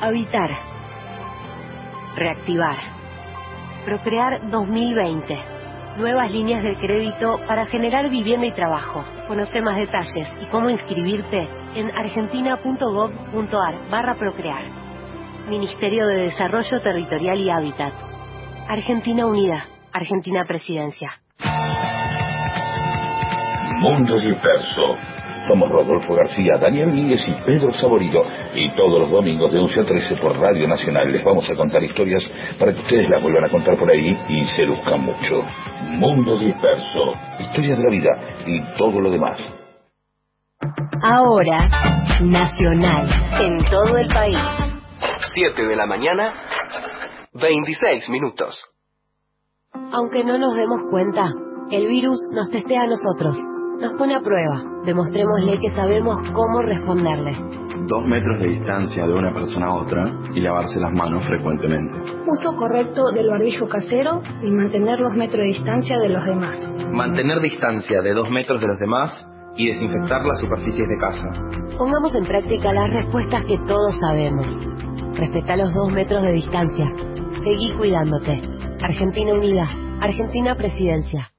[0.00, 0.50] Habitar.
[2.16, 2.76] Reactivar.
[3.84, 5.59] Procrear 2020.
[5.96, 9.04] Nuevas líneas de crédito para generar vivienda y trabajo.
[9.28, 14.62] Conoce más detalles y cómo inscribirte en argentina.gov.ar barra procrear.
[15.48, 17.92] Ministerio de Desarrollo Territorial y Hábitat.
[18.68, 19.64] Argentina Unida.
[19.92, 21.10] Argentina Presidencia.
[23.80, 25.09] Mundo Disperso.
[25.50, 28.22] Somos Rodolfo García, Daniel Míguez y Pedro Saborido.
[28.54, 31.82] Y todos los domingos de 11 a 13 por Radio Nacional les vamos a contar
[31.82, 32.22] historias
[32.56, 35.40] para que ustedes las vuelvan a contar por ahí y se luzcan mucho.
[35.88, 37.14] Mundo Disperso.
[37.40, 38.10] Historias de la vida
[38.46, 39.38] y todo lo demás.
[41.02, 41.66] Ahora,
[42.20, 43.08] Nacional.
[43.40, 44.38] En todo el país.
[45.34, 46.30] 7 de la mañana,
[47.32, 48.56] 26 minutos.
[49.92, 51.32] Aunque no nos demos cuenta,
[51.72, 53.36] el virus nos testea a nosotros.
[53.80, 54.62] Nos pone a prueba.
[54.84, 57.32] Demostrémosle que sabemos cómo responderle.
[57.86, 61.98] Dos metros de distancia de una persona a otra y lavarse las manos frecuentemente.
[62.26, 66.58] Uso correcto del barbijo casero y mantener dos metros de distancia de los demás.
[66.92, 69.18] Mantener distancia de dos metros de los demás
[69.56, 71.76] y desinfectar las superficies de casa.
[71.78, 74.46] Pongamos en práctica las respuestas que todos sabemos.
[75.14, 76.92] Respeta los dos metros de distancia.
[77.42, 78.42] Seguí cuidándote.
[78.82, 79.66] Argentina Unida.
[80.02, 81.32] Argentina Presidencia.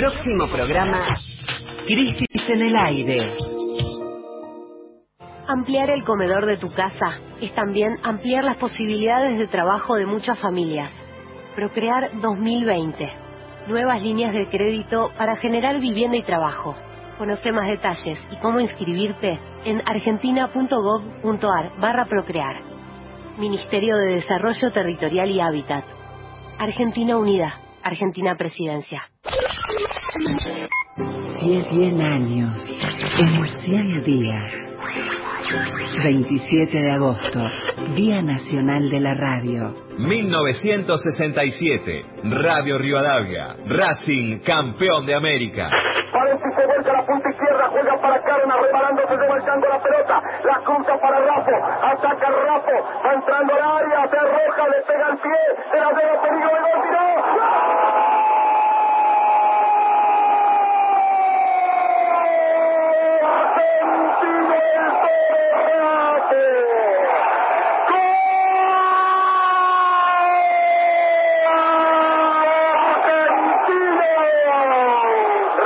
[0.00, 1.06] Próximo programa,
[1.86, 3.36] Crisis en el Aire.
[5.46, 10.38] Ampliar el comedor de tu casa es también ampliar las posibilidades de trabajo de muchas
[10.40, 10.90] familias.
[11.54, 13.12] Procrear 2020.
[13.68, 16.74] Nuevas líneas de crédito para generar vivienda y trabajo.
[17.18, 22.56] Conoce más detalles y cómo inscribirte en argentina.gov.ar barra procrear.
[23.38, 25.84] Ministerio de Desarrollo Territorial y Hábitat.
[26.58, 27.52] Argentina Unida.
[27.82, 29.02] Argentina Presidencia.
[31.40, 32.78] 100 años
[33.18, 34.54] en 100 días.
[36.02, 37.40] 27 de agosto,
[37.94, 39.74] Día Nacional de la Radio.
[39.98, 45.70] 1967, Radio Rivadavia, Racing, campeón de América.
[46.12, 48.56] Parece se vuelca la punta izquierda, juega para Carona,
[49.68, 52.72] la pelota, la cruza para Rapo, ataca Rapo,
[53.04, 55.38] va entrando al área, se arroja, le pega el pie,
[55.70, 58.10] se la debe peligro de gol, tiró.
[72.80, 74.90] Argentino el Rapo.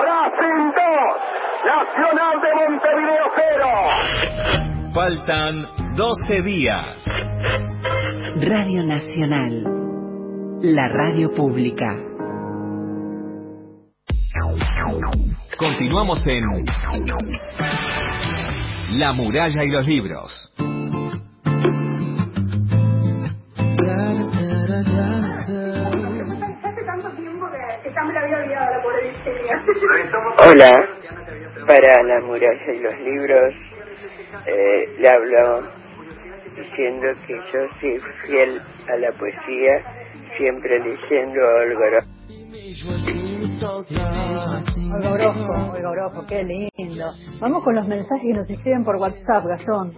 [0.04, 1.16] Racing 2,
[1.64, 4.83] Nacional de Montevideo 0.
[4.94, 7.04] Faltan 12 días.
[8.36, 9.64] Radio Nacional.
[10.62, 11.96] La radio pública.
[15.58, 16.44] Continuamos en
[18.92, 20.52] La muralla y los libros.
[26.62, 29.60] Hace tanto tiempo que, que ya me la había olvidado la pobre Virginia.
[30.38, 30.72] Hola,
[31.66, 33.73] para la muralla y los libros
[34.46, 35.68] eh, le hablo
[36.56, 39.82] diciendo que yo soy fiel a la poesía,
[40.36, 41.86] siempre leyendo a Olga
[45.10, 47.10] Orozco, Olga Orozco, qué lindo.
[47.40, 49.92] Vamos con los mensajes que nos escriben por WhatsApp, Gastón.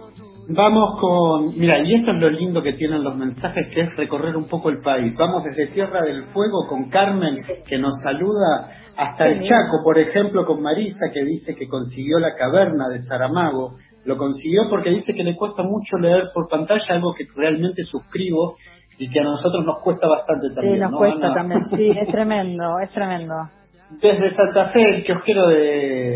[0.49, 4.37] Vamos con, mira, y esto es lo lindo que tienen los mensajes, que es recorrer
[4.37, 5.13] un poco el país.
[5.17, 9.43] Vamos desde Tierra del Fuego con Carmen, que nos saluda, hasta el.
[9.43, 13.75] Chaco, por ejemplo, con Marisa, que dice que consiguió la caverna de Saramago.
[14.07, 18.55] Lo consiguió porque dice que le cuesta mucho leer por pantalla, algo que realmente suscribo
[18.97, 20.75] y que a nosotros nos cuesta bastante también.
[20.75, 21.33] Sí, nos ¿no, cuesta Ana?
[21.33, 21.65] también.
[21.65, 23.35] Sí, es tremendo, es tremendo.
[24.01, 26.15] Desde Santa Fe, el kiosquero de,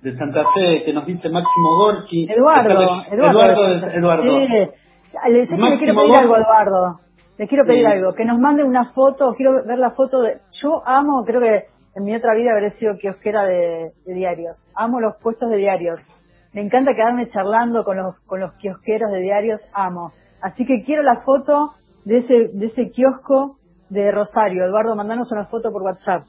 [0.00, 2.26] de Santa Fe, que nos dice Máximo Gorki.
[2.30, 3.62] Eduardo, Eduardo, Eduardo.
[3.68, 3.88] Eduardo.
[3.90, 4.22] Eduardo.
[4.22, 4.46] Sí.
[5.28, 5.46] Le le
[5.78, 7.00] quiero pedir algo, Eduardo.
[7.36, 7.90] Les quiero pedir Sí.
[7.92, 10.38] algo, que nos manden una foto, quiero ver la foto de...
[10.62, 11.64] Yo amo, creo que
[11.96, 14.56] en mi otra vida habré sido kiosquera de, de diarios.
[14.76, 15.98] Amo los puestos de diarios.
[16.54, 20.12] Me encanta quedarme charlando con los, con los kiosqueros de diarios, amo.
[20.40, 21.72] Así que quiero la foto
[22.04, 23.56] de ese, de ese kiosco
[23.90, 24.64] de Rosario.
[24.64, 26.24] Eduardo, mandanos una foto por WhatsApp.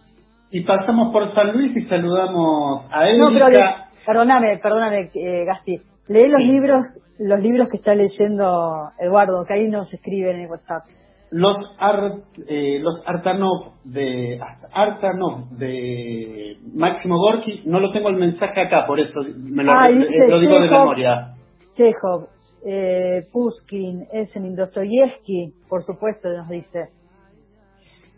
[0.50, 3.24] Y pasamos por San Luis y saludamos a Erika.
[3.28, 3.60] No, pero le-
[4.06, 5.82] perdóname, perdóname, eh, Gasti.
[6.08, 6.84] Lee los libros,
[7.20, 10.84] los libros que está leyendo Eduardo, que ahí nos escriben en el WhatsApp.
[11.32, 14.40] Los Ar- eh, los Artanov de
[14.72, 19.90] Artanov de Máximo Gorki, no lo tengo el mensaje acá, por eso me lo, Ah,
[19.90, 21.34] eh, dice lo digo de memoria.
[21.76, 22.28] Chekhov,
[22.66, 26.90] eh, Pushkin, Esenin, Dostoyevsky, por supuesto, nos dice.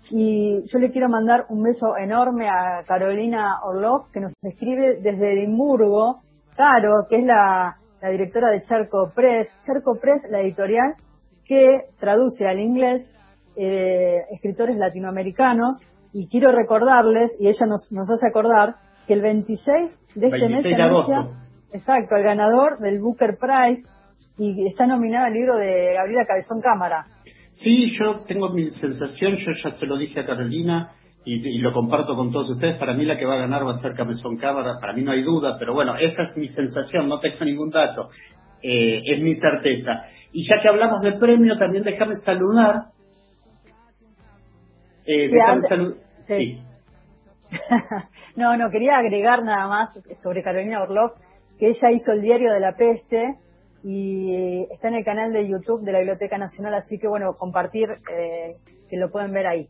[0.09, 5.33] Y yo le quiero mandar un beso enorme a Carolina Orlov, que nos escribe desde
[5.33, 6.21] Edimburgo,
[6.55, 9.47] Caro, que es la, la directora de Charco Press.
[9.65, 10.93] Charco Press, la editorial
[11.45, 13.01] que traduce al inglés
[13.55, 15.81] eh, escritores latinoamericanos.
[16.11, 19.65] Y quiero recordarles, y ella nos, nos hace acordar, que el 26
[20.15, 21.27] de este 26 mes de anuncia,
[21.71, 23.83] exacto, el ganador del Booker Prize
[24.37, 27.05] y está nominado al libro de Gabriela Cabezón Cámara.
[27.51, 30.93] Sí, yo tengo mi sensación, yo ya se lo dije a Carolina
[31.25, 32.77] y, y lo comparto con todos ustedes.
[32.77, 35.11] Para mí la que va a ganar va a ser Cabezón Cámara, para mí no
[35.11, 38.09] hay duda, pero bueno, esa es mi sensación, no tengo ningún dato.
[38.61, 40.03] Eh, es mi certeza.
[40.31, 42.87] Y ya que hablamos de premio, también déjame saludar.
[45.05, 45.95] Eh, déjame antes- salu-
[46.27, 46.35] sí.
[46.37, 46.61] sí.
[48.35, 49.89] no, no, quería agregar nada más
[50.21, 51.13] sobre Carolina Orlov,
[51.57, 53.35] que ella hizo el diario de la peste
[53.83, 57.87] y está en el canal de YouTube de la Biblioteca Nacional, así que bueno, compartir
[57.89, 58.57] eh,
[58.89, 59.67] que lo pueden ver ahí.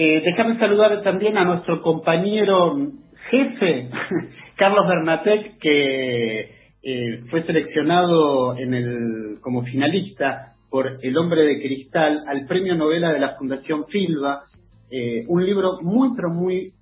[0.00, 2.76] Eh, déjame saludar también a nuestro compañero
[3.30, 3.90] jefe,
[4.56, 6.40] Carlos Bernatec, que
[6.82, 13.12] eh, fue seleccionado en el, como finalista por El hombre de cristal al premio novela
[13.12, 14.42] de la Fundación Filba,
[14.90, 16.74] eh, un libro muy, pero muy,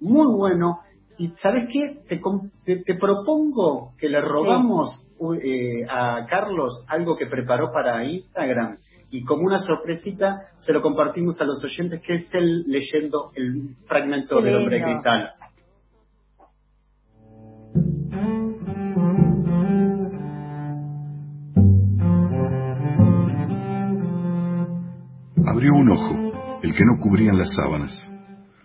[0.00, 0.78] muy bueno.
[1.18, 1.96] Y ¿sabes qué?
[2.08, 2.20] Te,
[2.64, 8.76] te, te propongo que le robamos u- eh, a Carlos algo que preparó para Instagram
[9.12, 13.76] y como una sorpresita se lo compartimos a los oyentes que es él leyendo el
[13.86, 15.32] fragmento del hombre cristal.
[25.44, 28.10] Abrió un ojo, el que no cubrían las sábanas.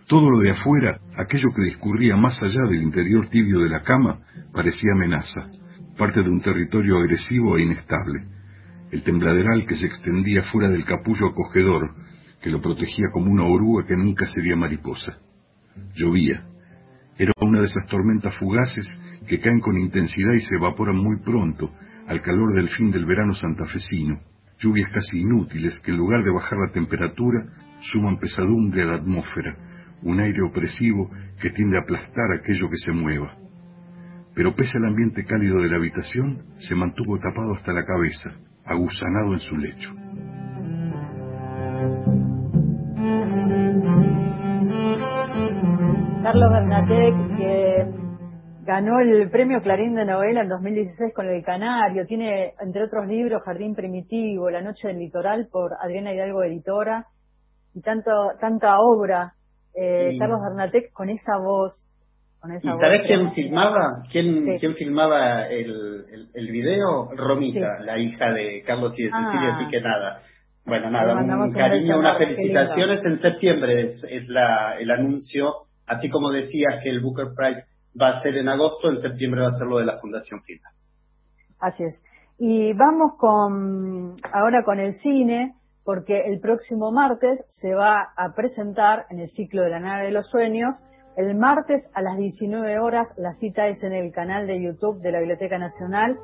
[0.06, 4.20] Todo lo de afuera, aquello que discurría más allá del interior tibio de la cama,
[4.54, 5.50] parecía amenaza,
[5.98, 8.37] parte de un territorio agresivo e inestable.
[8.90, 11.94] El tembladeral que se extendía fuera del capullo acogedor,
[12.40, 15.18] que lo protegía como una oruga que nunca sería mariposa.
[15.94, 16.46] Llovía.
[17.18, 18.86] Era una de esas tormentas fugaces
[19.26, 21.70] que caen con intensidad y se evaporan muy pronto
[22.06, 24.20] al calor del fin del verano santafesino.
[24.58, 27.44] Lluvias casi inútiles que en lugar de bajar la temperatura
[27.80, 29.56] suman pesadumbre a la atmósfera,
[30.02, 33.36] un aire opresivo que tiende a aplastar aquello que se mueva.
[34.34, 39.32] Pero pese al ambiente cálido de la habitación, se mantuvo tapado hasta la cabeza, aguzanado
[39.32, 39.90] en su lecho.
[46.22, 47.86] Carlos Bernatec, que
[48.64, 53.42] ganó el premio Clarín de novela en 2016 con El Canario, tiene entre otros libros
[53.44, 57.06] Jardín Primitivo, La Noche del Litoral por Adriana Hidalgo Editora
[57.74, 59.34] y tanto, tanta obra.
[59.74, 60.18] Eh, Sí.
[60.18, 61.87] Carlos Bernatec con esa voz,
[62.40, 62.80] con esa ¿Y voz.
[62.80, 64.02] sabés quién filmaba?
[64.10, 64.56] ¿Quién, Sí.
[64.60, 67.10] quién filmaba el, el, el video?
[67.16, 67.84] Romita, Sí.
[67.84, 69.24] la hija de Carlos y de Ah.
[69.24, 70.22] Cecilia, así que nada.
[70.64, 73.00] Bueno, nada, un cariño, unas felicitaciones.
[73.02, 77.64] En septiembre es, es la, el anuncio, así como decías que el Booker Prize
[78.00, 80.68] va a ser en agosto, en septiembre va a ser lo de la Fundación Filma.
[81.58, 82.04] Así es.
[82.38, 89.06] Y vamos con ahora con el cine, porque el próximo martes se va a presentar
[89.08, 90.84] en el ciclo de la nave de los sueños.
[91.18, 95.10] El martes a las 19 horas, la cita es en el canal de YouTube de
[95.10, 96.16] la Biblioteca Nacional,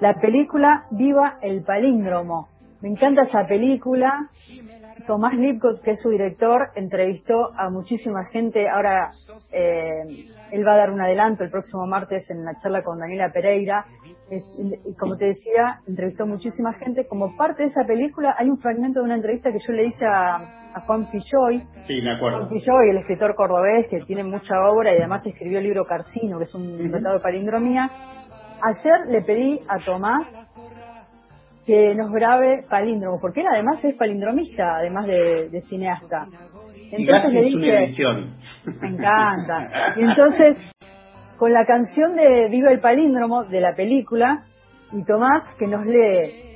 [0.00, 2.48] la película Viva el Palíndromo.
[2.80, 4.30] Me encanta esa película
[5.06, 8.70] Tomás Lipcott, que es su director, entrevistó a muchísima gente.
[8.70, 9.10] Ahora
[9.52, 13.30] eh, él va a dar un adelanto el próximo martes en la charla con Daniela
[13.30, 13.84] Pereira.
[14.30, 17.06] Y como te decía, entrevistó muchísima gente.
[17.06, 20.04] Como parte de esa película hay un fragmento de una entrevista que yo le hice
[20.06, 21.62] a, a Juan Filloy.
[21.86, 22.38] Sí, me acuerdo.
[22.38, 26.38] Juan Filloy, el escritor cordobés que tiene mucha obra y además escribió el libro Carcino,
[26.38, 27.90] que es un tratado de palindromía.
[28.60, 30.26] Ayer le pedí a Tomás
[31.64, 36.26] que nos grabe palíndromo, porque él además es palindromista, además de, cineasta.
[36.90, 37.94] Entonces le dije,
[38.80, 39.92] me encanta.
[39.96, 40.56] Y entonces,
[41.38, 44.44] con la canción de Viva el palíndromo de la película,
[44.92, 46.48] y Tomás que nos lee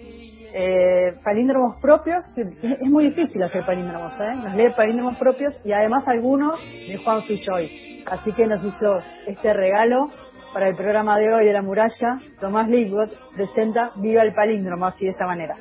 [0.55, 4.35] eh, palíndromos propios, es muy difícil hacer palíndromos, ¿eh?
[4.35, 8.05] nos lee palíndromos propios y además algunos de Juan Filloy.
[8.07, 10.11] Así que nos hizo este regalo
[10.53, 15.05] para el programa de hoy de la muralla, Tomás Ligwood presenta Viva el palíndromo, así
[15.05, 15.57] de esta manera.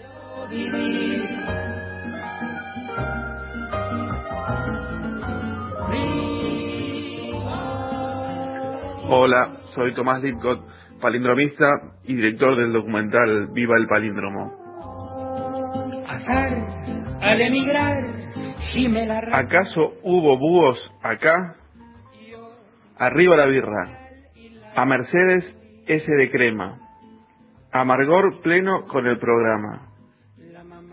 [9.14, 10.66] Hola, soy Tomás Lipcott,
[11.02, 11.68] palindromista
[12.06, 14.54] y director del documental Viva el Palíndromo.
[17.20, 18.06] al emigrar,
[19.34, 21.58] ¿Acaso hubo búhos acá?
[22.98, 24.00] Arriba la birra.
[24.78, 25.58] A Mercedes
[25.88, 26.80] S de crema.
[27.74, 29.90] Amargor pleno con el programa.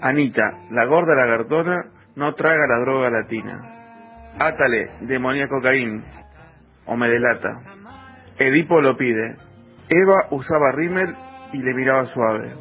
[0.01, 0.43] Anita,
[0.73, 3.61] la gorda lagartona, no traga la droga latina.
[4.41, 6.03] Átale, demonía cocaína.
[6.85, 7.78] O me delata.
[8.39, 9.37] Edipo lo pide.
[9.89, 11.15] Eva usaba rímel
[11.53, 12.55] y le miraba suave.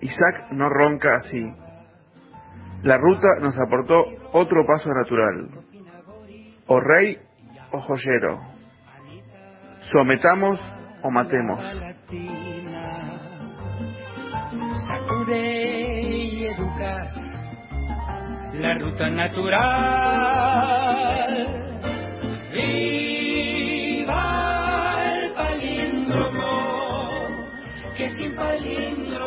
[0.00, 1.52] Isaac no ronca así.
[2.82, 5.48] La ruta nos aportó otro paso natural.
[6.66, 7.18] O rey
[7.72, 8.58] o joyero
[9.92, 10.60] sometamos
[11.02, 11.60] o matemos.
[18.60, 20.38] la ruta natural.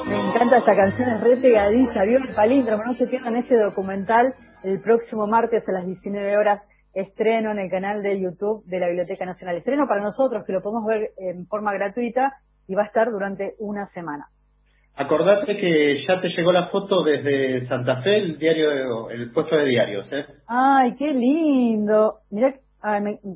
[0.06, 4.34] Me encanta esta canción, es re pegadiza, vio el palíndromo, no se pierdan este documental
[4.64, 8.88] el próximo martes a las 19 horas estreno en el canal de YouTube de la
[8.88, 9.58] Biblioteca Nacional.
[9.58, 12.34] Estreno para nosotros, que lo podemos ver en forma gratuita
[12.68, 14.28] y va a estar durante una semana.
[14.96, 19.66] Acordate que ya te llegó la foto desde Santa Fe, el diario, el puesto de
[19.66, 20.26] diarios, ¿eh?
[20.48, 22.20] Ay, qué lindo.
[22.30, 22.56] Mira,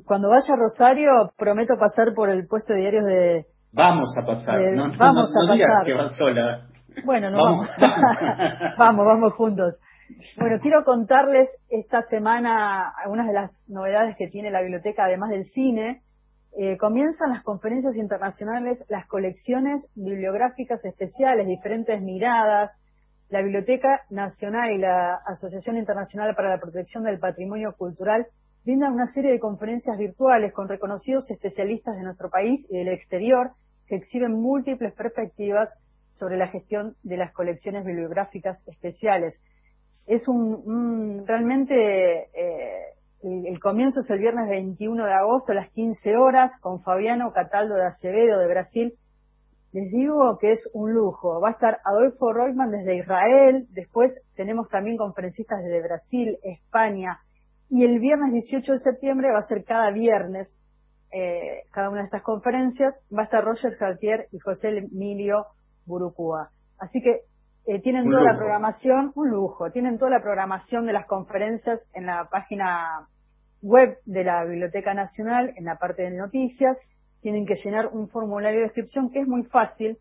[0.04, 3.46] cuando vaya a Rosario prometo pasar por el puesto de diarios de.
[3.76, 4.58] Vamos a pasar.
[4.72, 5.84] no, vamos a pasar.
[5.84, 6.66] que vas sola.
[7.04, 7.68] Bueno, no vamos.
[8.78, 9.78] vamos, vamos juntos.
[10.38, 15.44] Bueno, quiero contarles esta semana algunas de las novedades que tiene la biblioteca, además del
[15.44, 16.00] cine.
[16.58, 22.70] Eh, comienzan las conferencias internacionales, las colecciones bibliográficas especiales, diferentes miradas.
[23.28, 28.26] La Biblioteca Nacional y la Asociación Internacional para la Protección del Patrimonio Cultural
[28.64, 33.50] brindan una serie de conferencias virtuales con reconocidos especialistas de nuestro país y del exterior
[33.86, 35.68] que exhiben múltiples perspectivas
[36.12, 39.34] sobre la gestión de las colecciones bibliográficas especiales
[40.06, 46.16] es un, realmente eh, el, comienzo es el viernes 21 de agosto a las 15
[46.16, 48.94] horas con Fabiano Cataldo de Acevedo de Brasil.
[49.72, 51.40] Les digo que es un lujo.
[51.40, 57.18] Va a estar Adolfo Reutemann desde Israel, después tenemos también conferencistas desde Brasil, España,
[57.68, 60.56] y el viernes 18 de septiembre va a ser cada viernes
[61.12, 65.46] eh, cada una de estas conferencias, va a estar Roger Saltier y José Emilio
[65.84, 66.50] Burucúa.
[66.78, 67.20] Así que
[67.66, 72.06] eh, tienen toda la programación, un lujo, tienen toda la programación de las conferencias en
[72.06, 73.08] la página
[73.62, 76.78] web de la Biblioteca Nacional, en la parte de noticias,
[77.22, 79.98] tienen que llenar un formulario de descripción que es muy fácil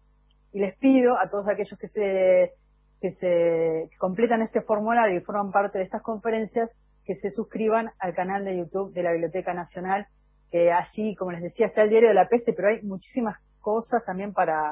[0.52, 2.54] y les pido a todos aquellos que se
[3.02, 6.70] que se completan este formulario y forman parte de estas conferencias
[7.06, 10.08] que se suscriban al canal de YouTube de la Biblioteca Nacional,
[10.56, 14.06] que así, como les decía, está el diario de la peste, pero hay muchísimas cosas
[14.06, 14.72] también para,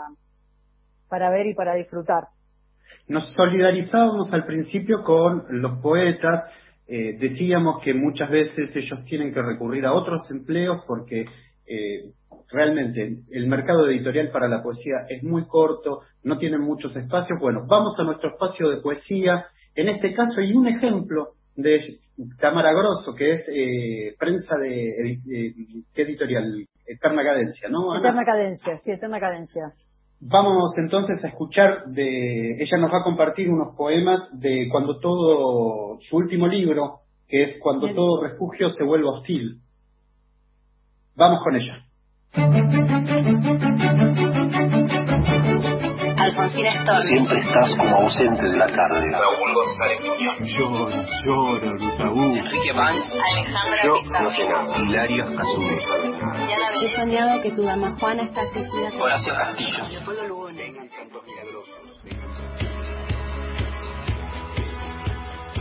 [1.10, 2.28] para ver y para disfrutar.
[3.10, 6.46] Nos solidarizábamos al principio con los poetas,
[6.88, 11.26] eh, decíamos que muchas veces ellos tienen que recurrir a otros empleos porque
[11.66, 12.14] eh,
[12.50, 17.38] realmente el mercado editorial para la poesía es muy corto, no tienen muchos espacios.
[17.42, 19.48] Bueno, vamos a nuestro espacio de poesía.
[19.76, 22.00] En este caso hay un ejemplo de
[22.40, 25.20] Tamara Grosso, que es eh, prensa de,
[25.94, 26.66] ¿qué editorial?
[26.86, 27.96] Eterna Cadencia, ¿no?
[27.96, 29.74] Eterna Cadencia, sí, Eterna Cadencia.
[30.20, 35.98] Vamos entonces a escuchar de, ella nos va a compartir unos poemas de cuando todo,
[36.02, 39.60] su último libro, que es Cuando todo refugio se vuelve hostil.
[41.16, 41.86] Vamos con ella.
[46.24, 46.98] Alfonsina Storm.
[47.04, 49.06] Siempre estás como ausente de la tarde.
[49.12, 50.02] Raúl González.
[50.58, 52.36] Llora, llora, Brutaú.
[52.36, 53.14] Enrique Banks.
[53.14, 54.24] Alejandra Yo Pizarro.
[54.24, 54.78] no sé nada.
[54.80, 55.62] Hilario Cazú.
[56.82, 58.90] He soñado que tu dama Juana está asistida.
[59.00, 59.88] Horacio Castillo.
[59.88, 60.76] Leopoldo Lugones.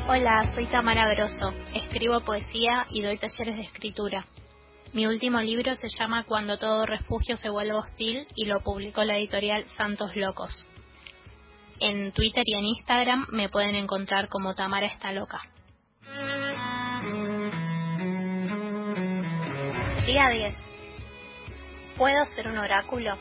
[0.08, 1.52] Hola, soy Tamara Grosso.
[1.74, 4.26] Escribo poesía y doy talleres de escritura.
[4.92, 9.16] Mi último libro se llama Cuando todo refugio se vuelve hostil y lo publicó la
[9.16, 10.68] editorial Santos Locos.
[11.80, 15.40] En Twitter y en Instagram me pueden encontrar como Tamara está loca.
[20.04, 20.54] Día 10.
[21.96, 23.16] ¿Puedo ser un oráculo?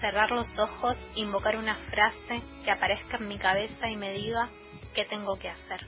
[0.00, 4.48] Cerrar los ojos, invocar una frase que aparezca en mi cabeza y me diga
[4.92, 5.86] qué tengo que hacer.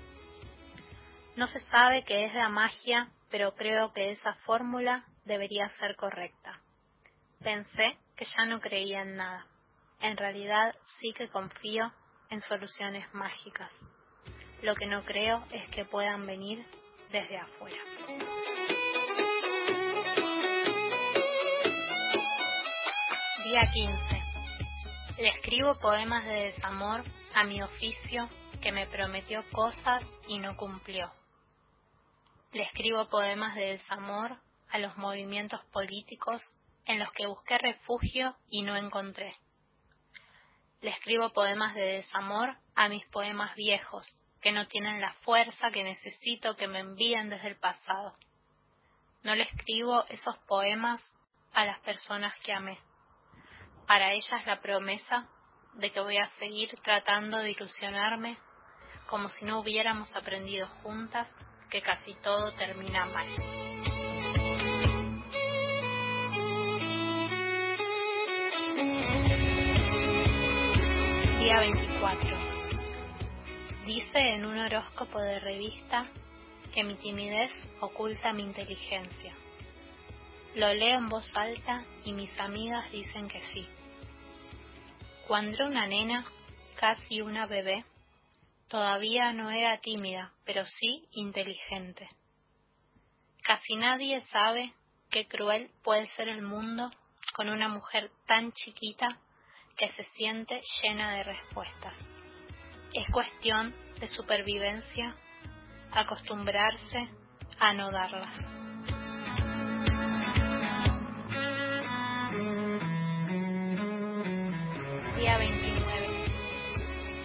[1.34, 6.60] No se sabe qué es la magia, pero creo que esa fórmula debería ser correcta.
[7.42, 9.46] Pensé que ya no creía en nada.
[10.00, 11.90] En realidad sí que confío
[12.28, 13.72] en soluciones mágicas.
[14.60, 16.64] Lo que no creo es que puedan venir
[17.10, 17.78] desde afuera.
[23.44, 25.22] Día 15.
[25.22, 27.02] Le escribo poemas de desamor
[27.34, 28.28] a mi oficio
[28.60, 31.10] que me prometió cosas y no cumplió.
[32.52, 34.36] Le escribo poemas de desamor
[34.68, 36.42] a los movimientos políticos
[36.84, 39.36] en los que busqué refugio y no encontré.
[40.82, 44.06] Le escribo poemas de desamor a mis poemas viejos,
[44.42, 48.14] que no tienen la fuerza que necesito que me envíen desde el pasado.
[49.22, 51.02] No le escribo esos poemas
[51.54, 52.78] a las personas que amé.
[53.86, 55.26] Para ellas la promesa
[55.74, 58.36] de que voy a seguir tratando de ilusionarme
[59.06, 61.34] como si no hubiéramos aprendido juntas
[61.72, 63.26] que casi todo termina mal.
[71.38, 72.36] Día 24.
[73.86, 76.08] Dice en un horóscopo de revista
[76.74, 77.50] que mi timidez
[77.80, 79.34] oculta mi inteligencia.
[80.54, 83.66] Lo leo en voz alta y mis amigas dicen que sí.
[85.26, 86.26] Cuando una nena,
[86.76, 87.86] casi una bebé,
[88.72, 92.08] todavía no era tímida, pero sí inteligente.
[93.42, 94.72] Casi nadie sabe
[95.10, 96.90] qué cruel puede ser el mundo
[97.34, 99.18] con una mujer tan chiquita
[99.76, 102.02] que se siente llena de respuestas.
[102.94, 105.16] Es cuestión de supervivencia,
[105.90, 107.10] acostumbrarse
[107.58, 108.38] a no darlas.
[115.18, 116.24] Día 29.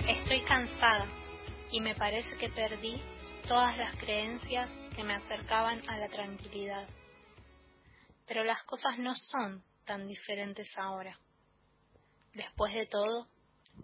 [0.10, 1.08] Estoy cansada
[1.72, 3.02] y me parece que perdí
[3.48, 6.88] todas las creencias que me acercaban a la tranquilidad.
[8.28, 11.18] Pero las cosas no son tan diferentes ahora.
[12.34, 13.28] Después de todo,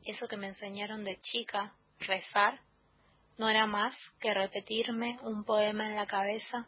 [0.06, 2.60] eso que me enseñaron de chica, rezar,
[3.38, 6.68] no era más que repetirme un poema en la cabeza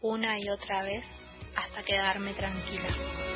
[0.00, 1.04] una y otra vez
[1.56, 3.27] hasta quedarme tranquila.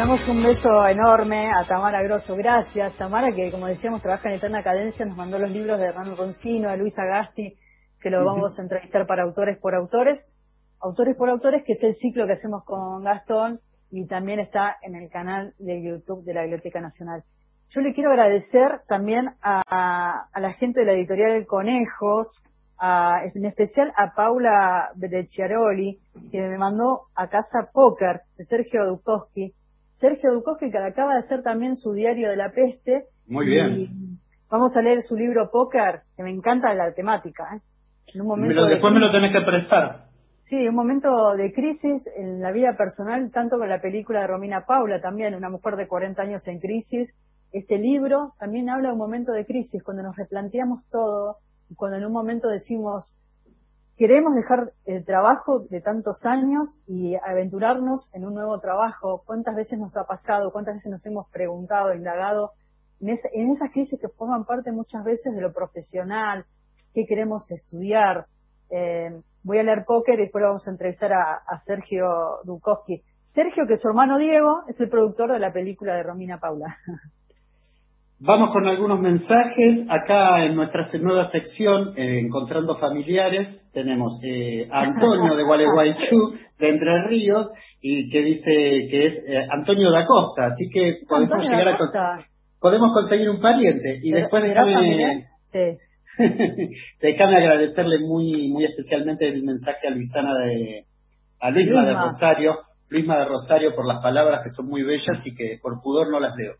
[0.00, 2.34] Mandamos un beso enorme a Tamara Grosso.
[2.34, 6.16] Gracias, Tamara, que como decíamos trabaja en Eterna Cadencia, nos mandó los libros de Hernán
[6.16, 7.58] Roncino, a Luisa Gasti,
[8.00, 10.24] que lo vamos a entrevistar para autores por autores.
[10.80, 14.94] Autores por autores, que es el ciclo que hacemos con Gastón y también está en
[14.94, 17.22] el canal de YouTube de la Biblioteca Nacional.
[17.68, 19.60] Yo le quiero agradecer también a,
[20.32, 22.38] a la gente de la editorial Conejos,
[22.78, 25.98] a- en especial a Paula Brecciaroli,
[26.32, 29.52] que me mandó a casa Póker de Sergio Dukowski.
[30.00, 33.04] Sergio Dukowski, que acaba de hacer también su diario de la peste.
[33.26, 34.18] Muy bien.
[34.48, 37.44] Vamos a leer su libro Póker, que me encanta la temática.
[37.54, 37.60] ¿eh?
[38.14, 40.06] En un Me momento de después me lo tenés que prestar.
[40.40, 44.64] Sí, un momento de crisis en la vida personal, tanto con la película de Romina
[44.66, 47.10] Paula también, una mujer de 40 años en crisis.
[47.52, 51.36] Este libro también habla de un momento de crisis, cuando nos replanteamos todo,
[51.68, 53.14] y cuando en un momento decimos,
[54.00, 59.22] queremos dejar el trabajo de tantos años y aventurarnos en un nuevo trabajo.
[59.26, 60.50] ¿Cuántas veces nos ha pasado?
[60.52, 62.52] ¿Cuántas veces nos hemos preguntado, indagado
[62.98, 66.46] en, esa- en esas crisis que forman parte muchas veces de lo profesional?
[66.94, 68.24] ¿Qué queremos estudiar?
[68.70, 72.06] Eh, voy a leer póker y después vamos a entrevistar a, a Sergio
[72.44, 73.02] Dukowski.
[73.34, 76.78] Sergio, que su hermano Diego es el productor de la película de Romina Paula.
[78.22, 79.80] Vamos con algunos mensajes.
[79.88, 86.68] Acá en nuestra nueva sección, eh, Encontrando Familiares, tenemos eh, a Antonio de Gualeguaychú, de
[86.68, 87.48] Entre Ríos,
[87.80, 90.46] y que dice que es eh, Antonio da Costa.
[90.46, 91.88] Así que podemos Antonio llegar a con-
[92.60, 93.98] podemos conseguir un pariente.
[94.02, 95.26] Y ¿Será- después déjame?
[95.46, 95.78] Sí.
[97.00, 100.84] Déjame agradecerle muy muy especialmente el mensaje a Luisana de
[101.40, 102.58] a Luisma, de Rosario,
[102.90, 106.20] Luisma de Rosario por las palabras que son muy bellas y que por pudor no
[106.20, 106.54] las leo.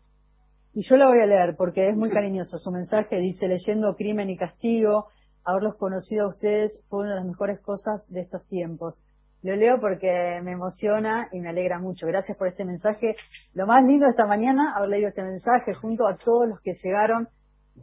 [0.73, 2.57] Y yo la voy a leer porque es muy cariñoso.
[2.57, 5.07] Su mensaje dice, leyendo Crimen y Castigo,
[5.43, 9.01] haberlos conocido a ustedes fue una de las mejores cosas de estos tiempos.
[9.43, 12.07] Lo leo porque me emociona y me alegra mucho.
[12.07, 13.15] Gracias por este mensaje.
[13.53, 16.71] Lo más lindo de esta mañana, haber leído este mensaje junto a todos los que
[16.81, 17.27] llegaron,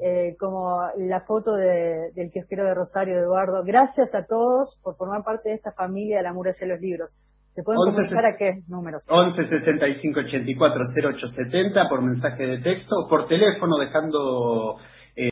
[0.01, 3.65] eh, como la foto de, del kiosquero de Rosario, Eduardo.
[3.65, 7.17] Gracias a todos por formar parte de esta familia de la muralla de los libros.
[7.59, 9.05] ¿Se pueden comunicar a qué números?
[9.09, 14.77] 11 65 84 0870 por mensaje de texto o por teléfono dejando
[15.17, 15.31] eh,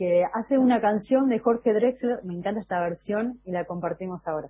[0.00, 2.24] que hace una canción de Jorge Drexler.
[2.24, 4.48] Me encanta esta versión y la compartimos ahora.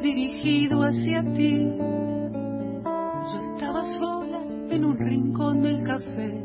[0.00, 2.07] dirigido hacia ti.
[4.70, 6.42] En un rincón del café,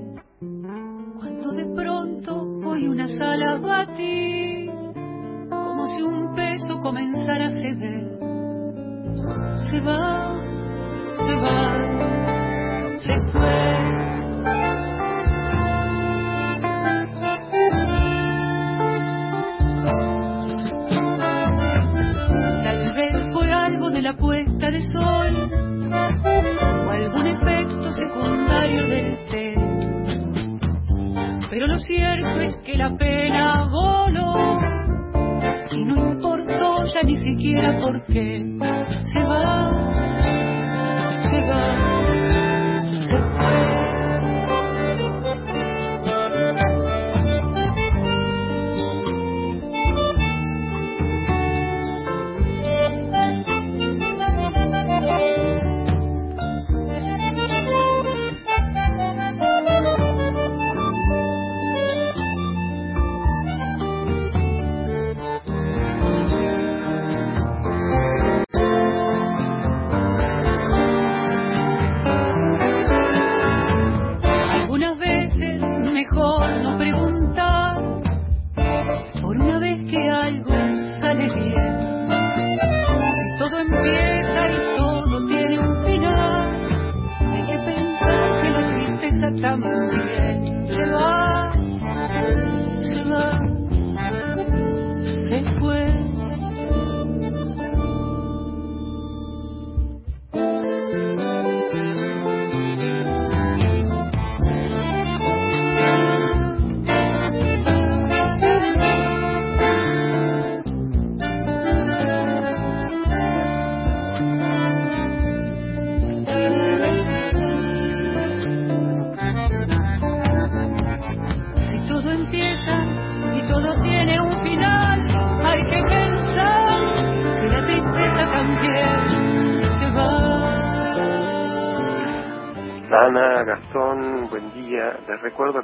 [1.20, 4.72] cuando de pronto oí una sala batir,
[5.50, 8.20] como si un peso comenzara a ceder.
[9.70, 10.40] Se va,
[11.18, 13.94] se va, se fue.
[23.94, 25.62] de la puesta de sol
[27.96, 29.56] secundario del té.
[31.50, 34.60] Pero lo cierto es que la pena voló
[35.72, 38.38] y no importó ya ni siquiera por qué.
[39.14, 39.70] Se va,
[41.30, 41.93] se va,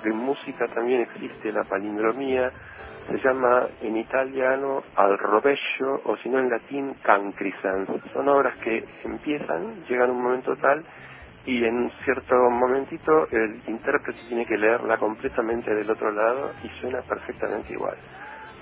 [0.01, 2.51] que en música también existe la palindromía,
[3.09, 7.89] se llama en italiano al rovescio o si no en latín cancrisans.
[8.13, 10.83] Son obras que empiezan, llegan a un momento tal
[11.45, 16.69] y en un cierto momentito el intérprete tiene que leerla completamente del otro lado y
[16.79, 17.97] suena perfectamente igual.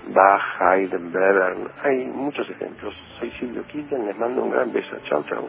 [0.08, 2.94] Bach, Haydn, Webern, hay muchos ejemplos.
[3.18, 4.96] Soy Silvio Killian, les mando un gran beso.
[5.04, 5.48] Chao, chao.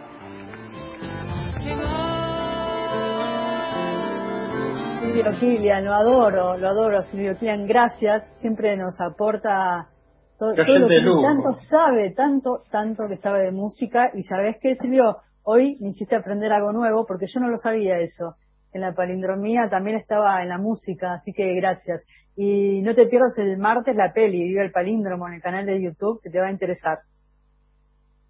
[5.20, 9.89] Silvio Kilian, lo adoro, lo adoro, Silvio Kilian, gracias, siempre nos aporta
[10.38, 15.17] todo, lo que tanto sabe, tanto, tanto que sabe de música, y sabes qué, Silvio,
[15.43, 18.36] hoy me hiciste aprender algo nuevo, porque yo no lo sabía eso.
[18.72, 22.01] En la palindromía también estaba en la música, así que gracias.
[22.38, 25.82] Y no te pierdas el martes la peli, Viva el Palíndromo en el canal de
[25.82, 26.99] YouTube, que te va a interesar.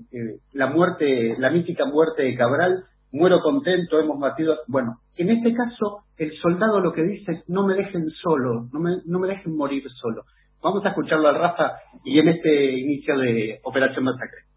[0.53, 2.85] la muerte, la mítica muerte de Cabral?
[3.11, 4.55] Muero contento, hemos batido.
[4.67, 8.79] Bueno, en este caso, el soldado lo que dice es: no me dejen solo, no
[8.79, 10.23] me, no me dejen morir solo.
[10.61, 11.73] Vamos a escucharlo al Rafa
[12.05, 14.49] y en este inicio de Operación Masacre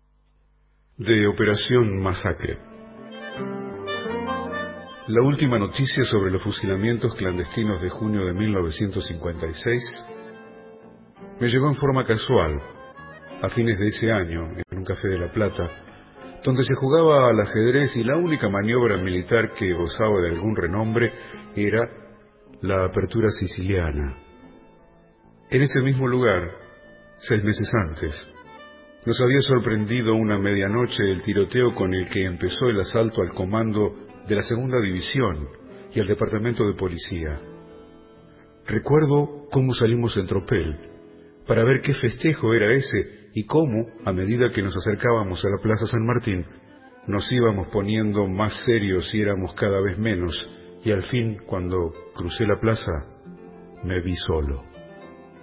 [0.98, 2.72] de Operación Masacre.
[5.09, 9.82] La última noticia sobre los fusilamientos clandestinos de junio de 1956
[11.40, 12.61] me llegó en forma casual,
[13.42, 15.68] a fines de ese año, en un café de La Plata,
[16.44, 21.11] donde se jugaba al ajedrez y la única maniobra militar que gozaba de algún renombre
[21.57, 21.88] era
[22.61, 24.14] la apertura siciliana.
[25.50, 26.48] En ese mismo lugar,
[27.18, 28.22] seis meses antes,
[29.05, 34.11] nos había sorprendido una medianoche el tiroteo con el que empezó el asalto al comando
[34.29, 35.49] de la segunda división
[35.95, 37.41] y al departamento de policía.
[38.66, 40.77] Recuerdo cómo salimos en tropel
[41.47, 45.59] para ver qué festejo era ese y cómo, a medida que nos acercábamos a la
[45.62, 46.47] Plaza San Martín,
[47.07, 50.39] nos íbamos poniendo más serios y éramos cada vez menos,
[50.85, 52.93] y al fin, cuando crucé la plaza,
[53.83, 54.62] me vi solo.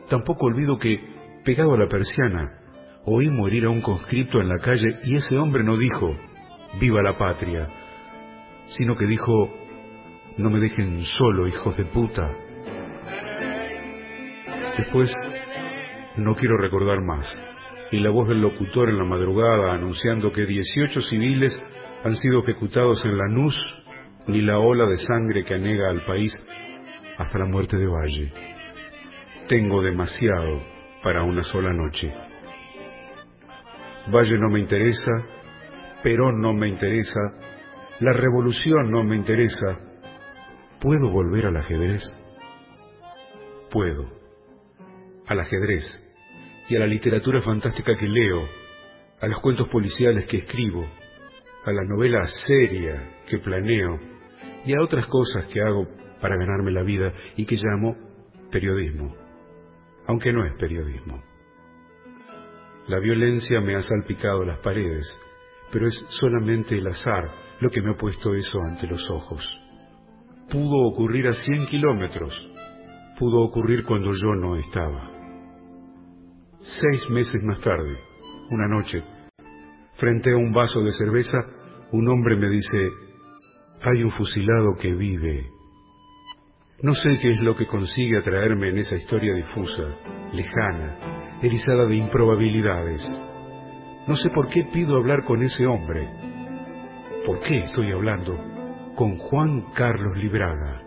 [0.10, 1.00] Tampoco olvido que,
[1.44, 2.62] pegado a la persiana,
[3.06, 6.16] oí morir a un conscripto en la calle y ese hombre no dijo,
[6.80, 7.68] viva la patria,
[8.70, 9.50] sino que dijo,
[10.38, 12.32] no me dejen solo, hijos de puta.
[14.78, 15.14] Después,
[16.18, 17.26] no quiero recordar más,
[17.92, 21.62] y la voz del locutor en la madrugada anunciando que 18 civiles
[22.04, 23.58] han sido ejecutados en Lanús,
[24.28, 26.34] ni la ola de sangre que anega al país
[27.18, 28.32] hasta la muerte de Valle.
[29.48, 30.62] Tengo demasiado
[31.04, 32.14] para una sola noche.
[34.14, 35.12] Valle no me interesa,
[36.04, 37.20] Perón no me interesa,
[38.00, 39.78] la revolución no me interesa.
[40.80, 42.02] ¿Puedo volver al ajedrez?
[43.70, 44.10] Puedo.
[45.28, 45.84] Al ajedrez
[46.70, 48.48] y a la literatura fantástica que leo,
[49.20, 50.86] a los cuentos policiales que escribo,
[51.66, 54.00] a la novela seria que planeo
[54.66, 55.88] y a otras cosas que hago
[56.22, 57.98] para ganarme la vida y que llamo
[58.50, 59.14] periodismo,
[60.08, 61.22] aunque no es periodismo.
[62.88, 65.06] La violencia me ha salpicado las paredes,
[65.72, 67.30] pero es solamente el azar
[67.60, 69.46] lo que me ha puesto eso ante los ojos.
[70.50, 72.34] Pudo ocurrir a cien kilómetros,
[73.18, 75.12] pudo ocurrir cuando yo no estaba.
[76.62, 77.98] Seis meses más tarde,
[78.50, 79.04] una noche,
[79.96, 81.38] frente a un vaso de cerveza,
[81.92, 82.90] un hombre me dice,
[83.82, 85.50] hay un fusilado que vive.
[86.82, 89.84] No sé qué es lo que consigue atraerme en esa historia difusa,
[90.34, 93.02] lejana, erizada de improbabilidades.
[94.08, 96.29] No sé por qué pido hablar con ese hombre.
[97.30, 98.34] ¿Por qué estoy hablando
[98.96, 100.82] con Juan Carlos Libraga?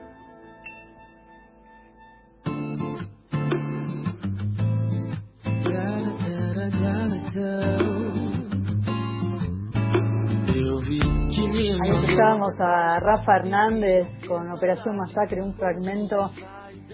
[11.80, 16.32] Ahí escuchábamos a Rafa Hernández con Operación Masacre, un fragmento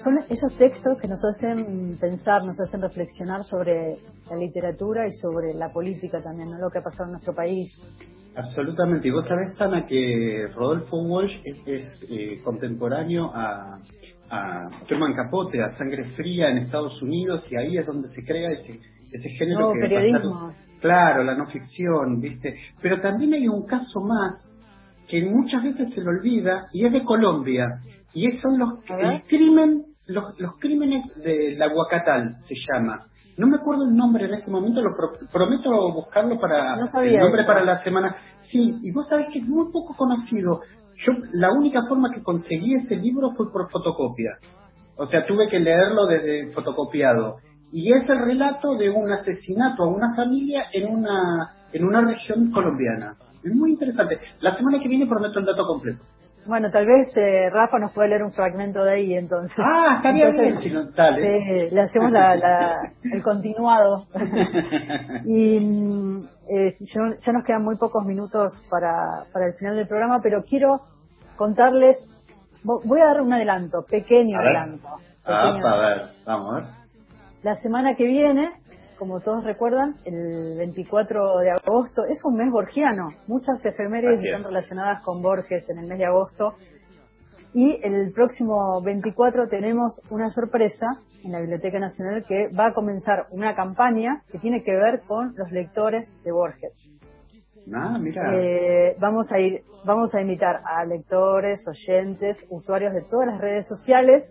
[0.02, 3.98] son esos textos que nos hacen pensar, nos hacen reflexionar sobre
[4.30, 6.58] la literatura y sobre la política también, ¿no?
[6.58, 7.72] lo que ha pasado en nuestro país.
[8.38, 9.08] Absolutamente.
[9.08, 11.36] Y vos sabés, Sana, que Rodolfo Walsh
[11.66, 13.80] es, eh, contemporáneo a,
[14.30, 18.50] a Truman Capote, a Sangre Fría en Estados Unidos, y ahí es donde se crea
[18.50, 18.78] ese,
[19.10, 20.54] ese género no, periodismo.
[20.80, 22.54] claro, la no ficción, ¿viste?
[22.80, 24.54] Pero también hay un caso más
[25.08, 27.80] que muchas veces se lo olvida, y es de Colombia,
[28.14, 33.06] y son los, el crimen los, los crímenes de la Huacatal se llama.
[33.36, 37.12] No me acuerdo el nombre en este momento, lo pro- prometo buscarlo para No sabía
[37.12, 37.46] el nombre eso.
[37.46, 38.16] para la semana.
[38.38, 40.60] Sí, y vos sabés que es muy poco conocido.
[40.96, 44.38] Yo la única forma que conseguí ese libro fue por fotocopia.
[44.96, 47.36] O sea, tuve que leerlo desde fotocopiado.
[47.70, 52.50] Y es el relato de un asesinato a una familia en una en una región
[52.50, 53.14] colombiana.
[53.44, 54.18] Es muy interesante.
[54.40, 56.02] La semana que viene prometo el dato completo.
[56.46, 59.56] Bueno, tal vez eh, Rafa nos puede leer un fragmento de ahí entonces.
[59.58, 61.68] Ah, estaría Entonces, bien, si no, dale.
[61.68, 64.06] sí, le hacemos la, la- el continuado.
[65.24, 66.20] y mm,
[66.50, 70.42] eh, ya, ya nos quedan muy pocos minutos para, para el final del programa, pero
[70.44, 70.80] quiero
[71.36, 71.96] contarles,
[72.64, 74.56] vo- voy a dar un adelanto, pequeño A ver.
[74.56, 74.88] adelanto.
[75.24, 76.64] Ah, pequeño a ver, vamos a ver.
[77.42, 78.50] La semana que viene,
[78.98, 83.10] como todos recuerdan, el 24 de agosto, es un mes borgiano.
[83.26, 84.34] Muchas efemérides Así es.
[84.34, 86.54] están relacionadas con Borges en el mes de agosto.
[87.54, 90.86] Y el próximo 24 tenemos una sorpresa
[91.24, 95.34] en la Biblioteca Nacional que va a comenzar una campaña que tiene que ver con
[95.36, 96.88] los lectores de Borges.
[97.74, 98.34] Ah, mira.
[98.34, 103.66] Eh, vamos a ir, vamos a invitar a lectores, oyentes, usuarios de todas las redes
[103.66, 104.30] sociales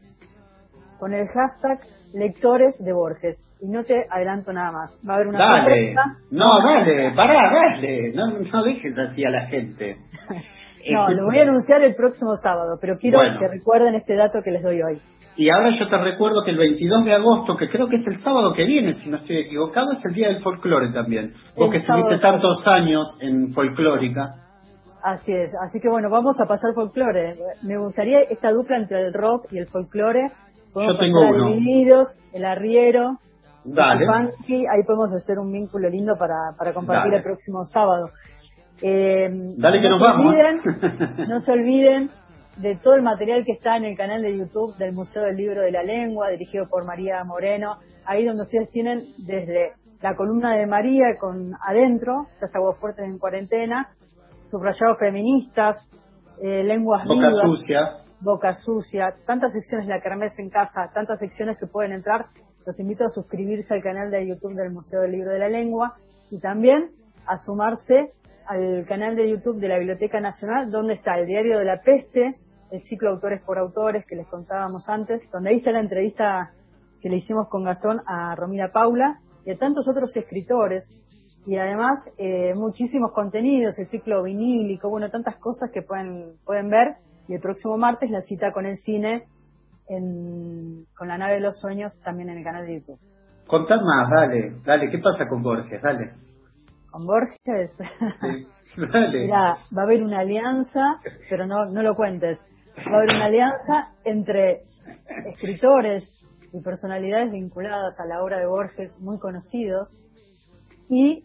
[1.00, 1.80] con el hashtag
[2.14, 3.47] lectores de Borges.
[3.60, 5.00] Y no te adelanto nada más.
[5.08, 5.54] Va a haber una dale.
[5.94, 6.04] sorpresa.
[6.32, 8.14] No, dale, pará, dale.
[8.14, 9.98] No, no dejes así a la gente.
[10.90, 13.38] No, lo voy a anunciar el próximo sábado, pero quiero Bueno.
[13.40, 15.02] que recuerden este dato que les doy hoy.
[15.36, 18.18] Y ahora yo te recuerdo que el 22 de agosto, que creo que es el
[18.20, 21.34] sábado que viene, si no estoy equivocado, es el Día del Folclore también.
[21.58, 24.30] Vos que estuviste tantos años en folclórica.
[25.04, 25.52] Así es.
[25.66, 27.36] Así que bueno, vamos a pasar folclore.
[27.64, 30.32] Me gustaría esta dupla entre el rock y el folclore.
[30.74, 31.50] Podemos Yo tengo uno.
[31.56, 33.18] Divididos, el arriero,
[33.68, 34.06] Dale.
[34.06, 34.66] funky.
[34.68, 37.18] Ahí podemos hacer un vínculo lindo para, para compartir Dale.
[37.18, 38.10] el próximo sábado.
[38.82, 40.34] Eh, Dale que no nos se vamos.
[40.34, 42.10] olviden- no se olviden
[42.58, 45.62] de todo el material que está en el canal de YouTube del Museo del Libro
[45.62, 50.66] de la Lengua, dirigido por María Moreno, ahí donde ustedes tienen desde la columna de
[50.68, 53.90] María con adentro, las aguas fuertes en cuarentena,
[54.50, 55.78] subrayados feministas,
[56.42, 57.90] eh, lenguas Boca vivas, sucia.
[58.20, 62.26] Boca Sucia, tantas secciones La Kermés en Casa, tantas secciones que pueden entrar.
[62.68, 65.96] Los invito a suscribirse al canal de YouTube del Museo del Libro de la Lengua
[66.30, 66.92] y también
[67.26, 68.12] a sumarse
[68.46, 72.36] al canal de YouTube de la Biblioteca Nacional, donde está el Diario de la Peste,
[72.70, 76.52] el ciclo Autores por Autores que les contábamos antes, donde ahí está la entrevista
[77.00, 80.92] que le hicimos con Gastón a Romina Paula y a tantos otros escritores
[81.46, 86.96] y además eh, muchísimos contenidos, el ciclo vinílico, bueno, tantas cosas que pueden, pueden ver.
[87.30, 89.24] Y el próximo martes la cita con el cine
[89.90, 93.00] en, con la nave de los sueños también en el canal de YouTube.
[93.48, 94.56] Contá más, dale.
[94.66, 95.82] Dale, ¿qué pasa con Borges?
[95.82, 96.12] Dale.
[96.92, 97.78] Con Borges,
[98.92, 99.20] Dale.
[99.26, 102.38] mira, va a haber una alianza, pero no, no lo cuentes.
[102.78, 104.64] Va a haber una alianza entre
[105.26, 106.04] escritores
[106.54, 110.00] y personalidades vinculadas a la obra de Borges muy conocidos
[110.90, 111.24] y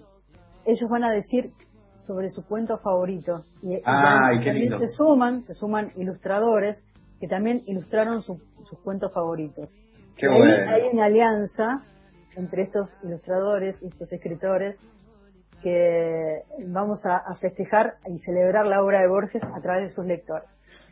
[0.64, 1.50] ellos van a decir
[1.96, 3.44] sobre su cuento favorito.
[3.62, 4.78] Y, y Ay, qué lindo.
[4.78, 6.82] se suman, se suman ilustradores
[7.22, 9.72] que también ilustraron su- sus cuentos favoritos.
[10.16, 10.70] Qué Y ahí bueno.
[10.72, 11.84] hay una alianza
[12.36, 14.76] entre estos ilustradores y estos escritores
[15.62, 20.04] que vamos a, a festejar y celebrar la obra de Borges a través de sus
[20.04, 20.48] lectores.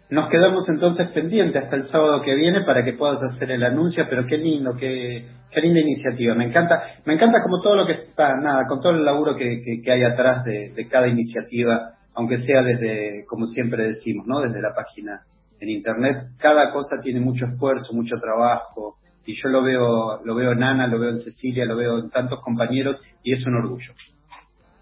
[0.08, 4.04] Nos quedamos entonces pendientes hasta el sábado que viene para que puedas hacer el anuncio,
[4.08, 6.36] pero qué lindo, qué, qué linda iniciativa.
[6.36, 9.62] Me encanta, me encanta como todo lo que está, nada, con todo el laburo que,
[9.64, 14.40] que- que hay atrás de, de cada iniciativa, aunque sea desde, como siempre decimos, ¿no?
[14.40, 15.22] Desde la página
[15.60, 20.52] en internet, cada cosa tiene mucho esfuerzo, mucho trabajo, y yo lo veo, lo veo
[20.52, 23.92] en Ana, lo veo en Cecilia, lo veo en tantos compañeros, y es un orgullo.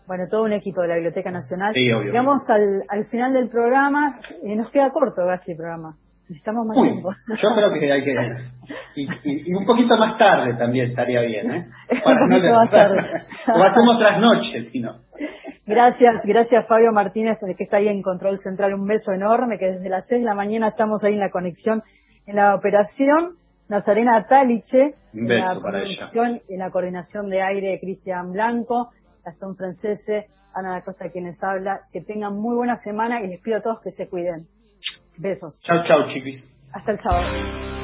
[0.07, 1.75] Bueno, todo un equipo de la Biblioteca Nacional.
[1.75, 2.07] Sí, obvio.
[2.07, 4.19] Llegamos al, al final del programa.
[4.43, 5.97] eh, nos queda corto, Gassi, el programa.
[6.29, 7.11] Necesitamos más Uy, tiempo.
[7.41, 8.15] yo creo que hay que...
[8.97, 11.67] Y, y- y un poquito más tarde también estaría bien, ¿eh?
[12.05, 13.01] Un poquito más tarde.
[13.55, 15.01] o hacemos otras noches, si no.
[15.67, 18.75] Gracias, gracias Fabio Martínez, que está ahí en Control Central.
[18.75, 21.83] Un beso enorme, que desde las 6 de la mañana estamos ahí en la conexión,
[22.27, 23.37] en la operación.
[23.71, 26.09] Nazarena Taliche, Un en beso la para ella.
[26.49, 28.91] en la coordinación de aire Cristian Blanco,
[29.23, 31.81] Gastón Francese, Ana da Costa quienes habla.
[31.93, 34.47] Que tengan muy buena semana y les pido a todos que se cuiden.
[35.19, 35.61] Besos.
[35.63, 36.43] Chao, chao, chiquis.
[36.73, 37.78] Hasta el sábado.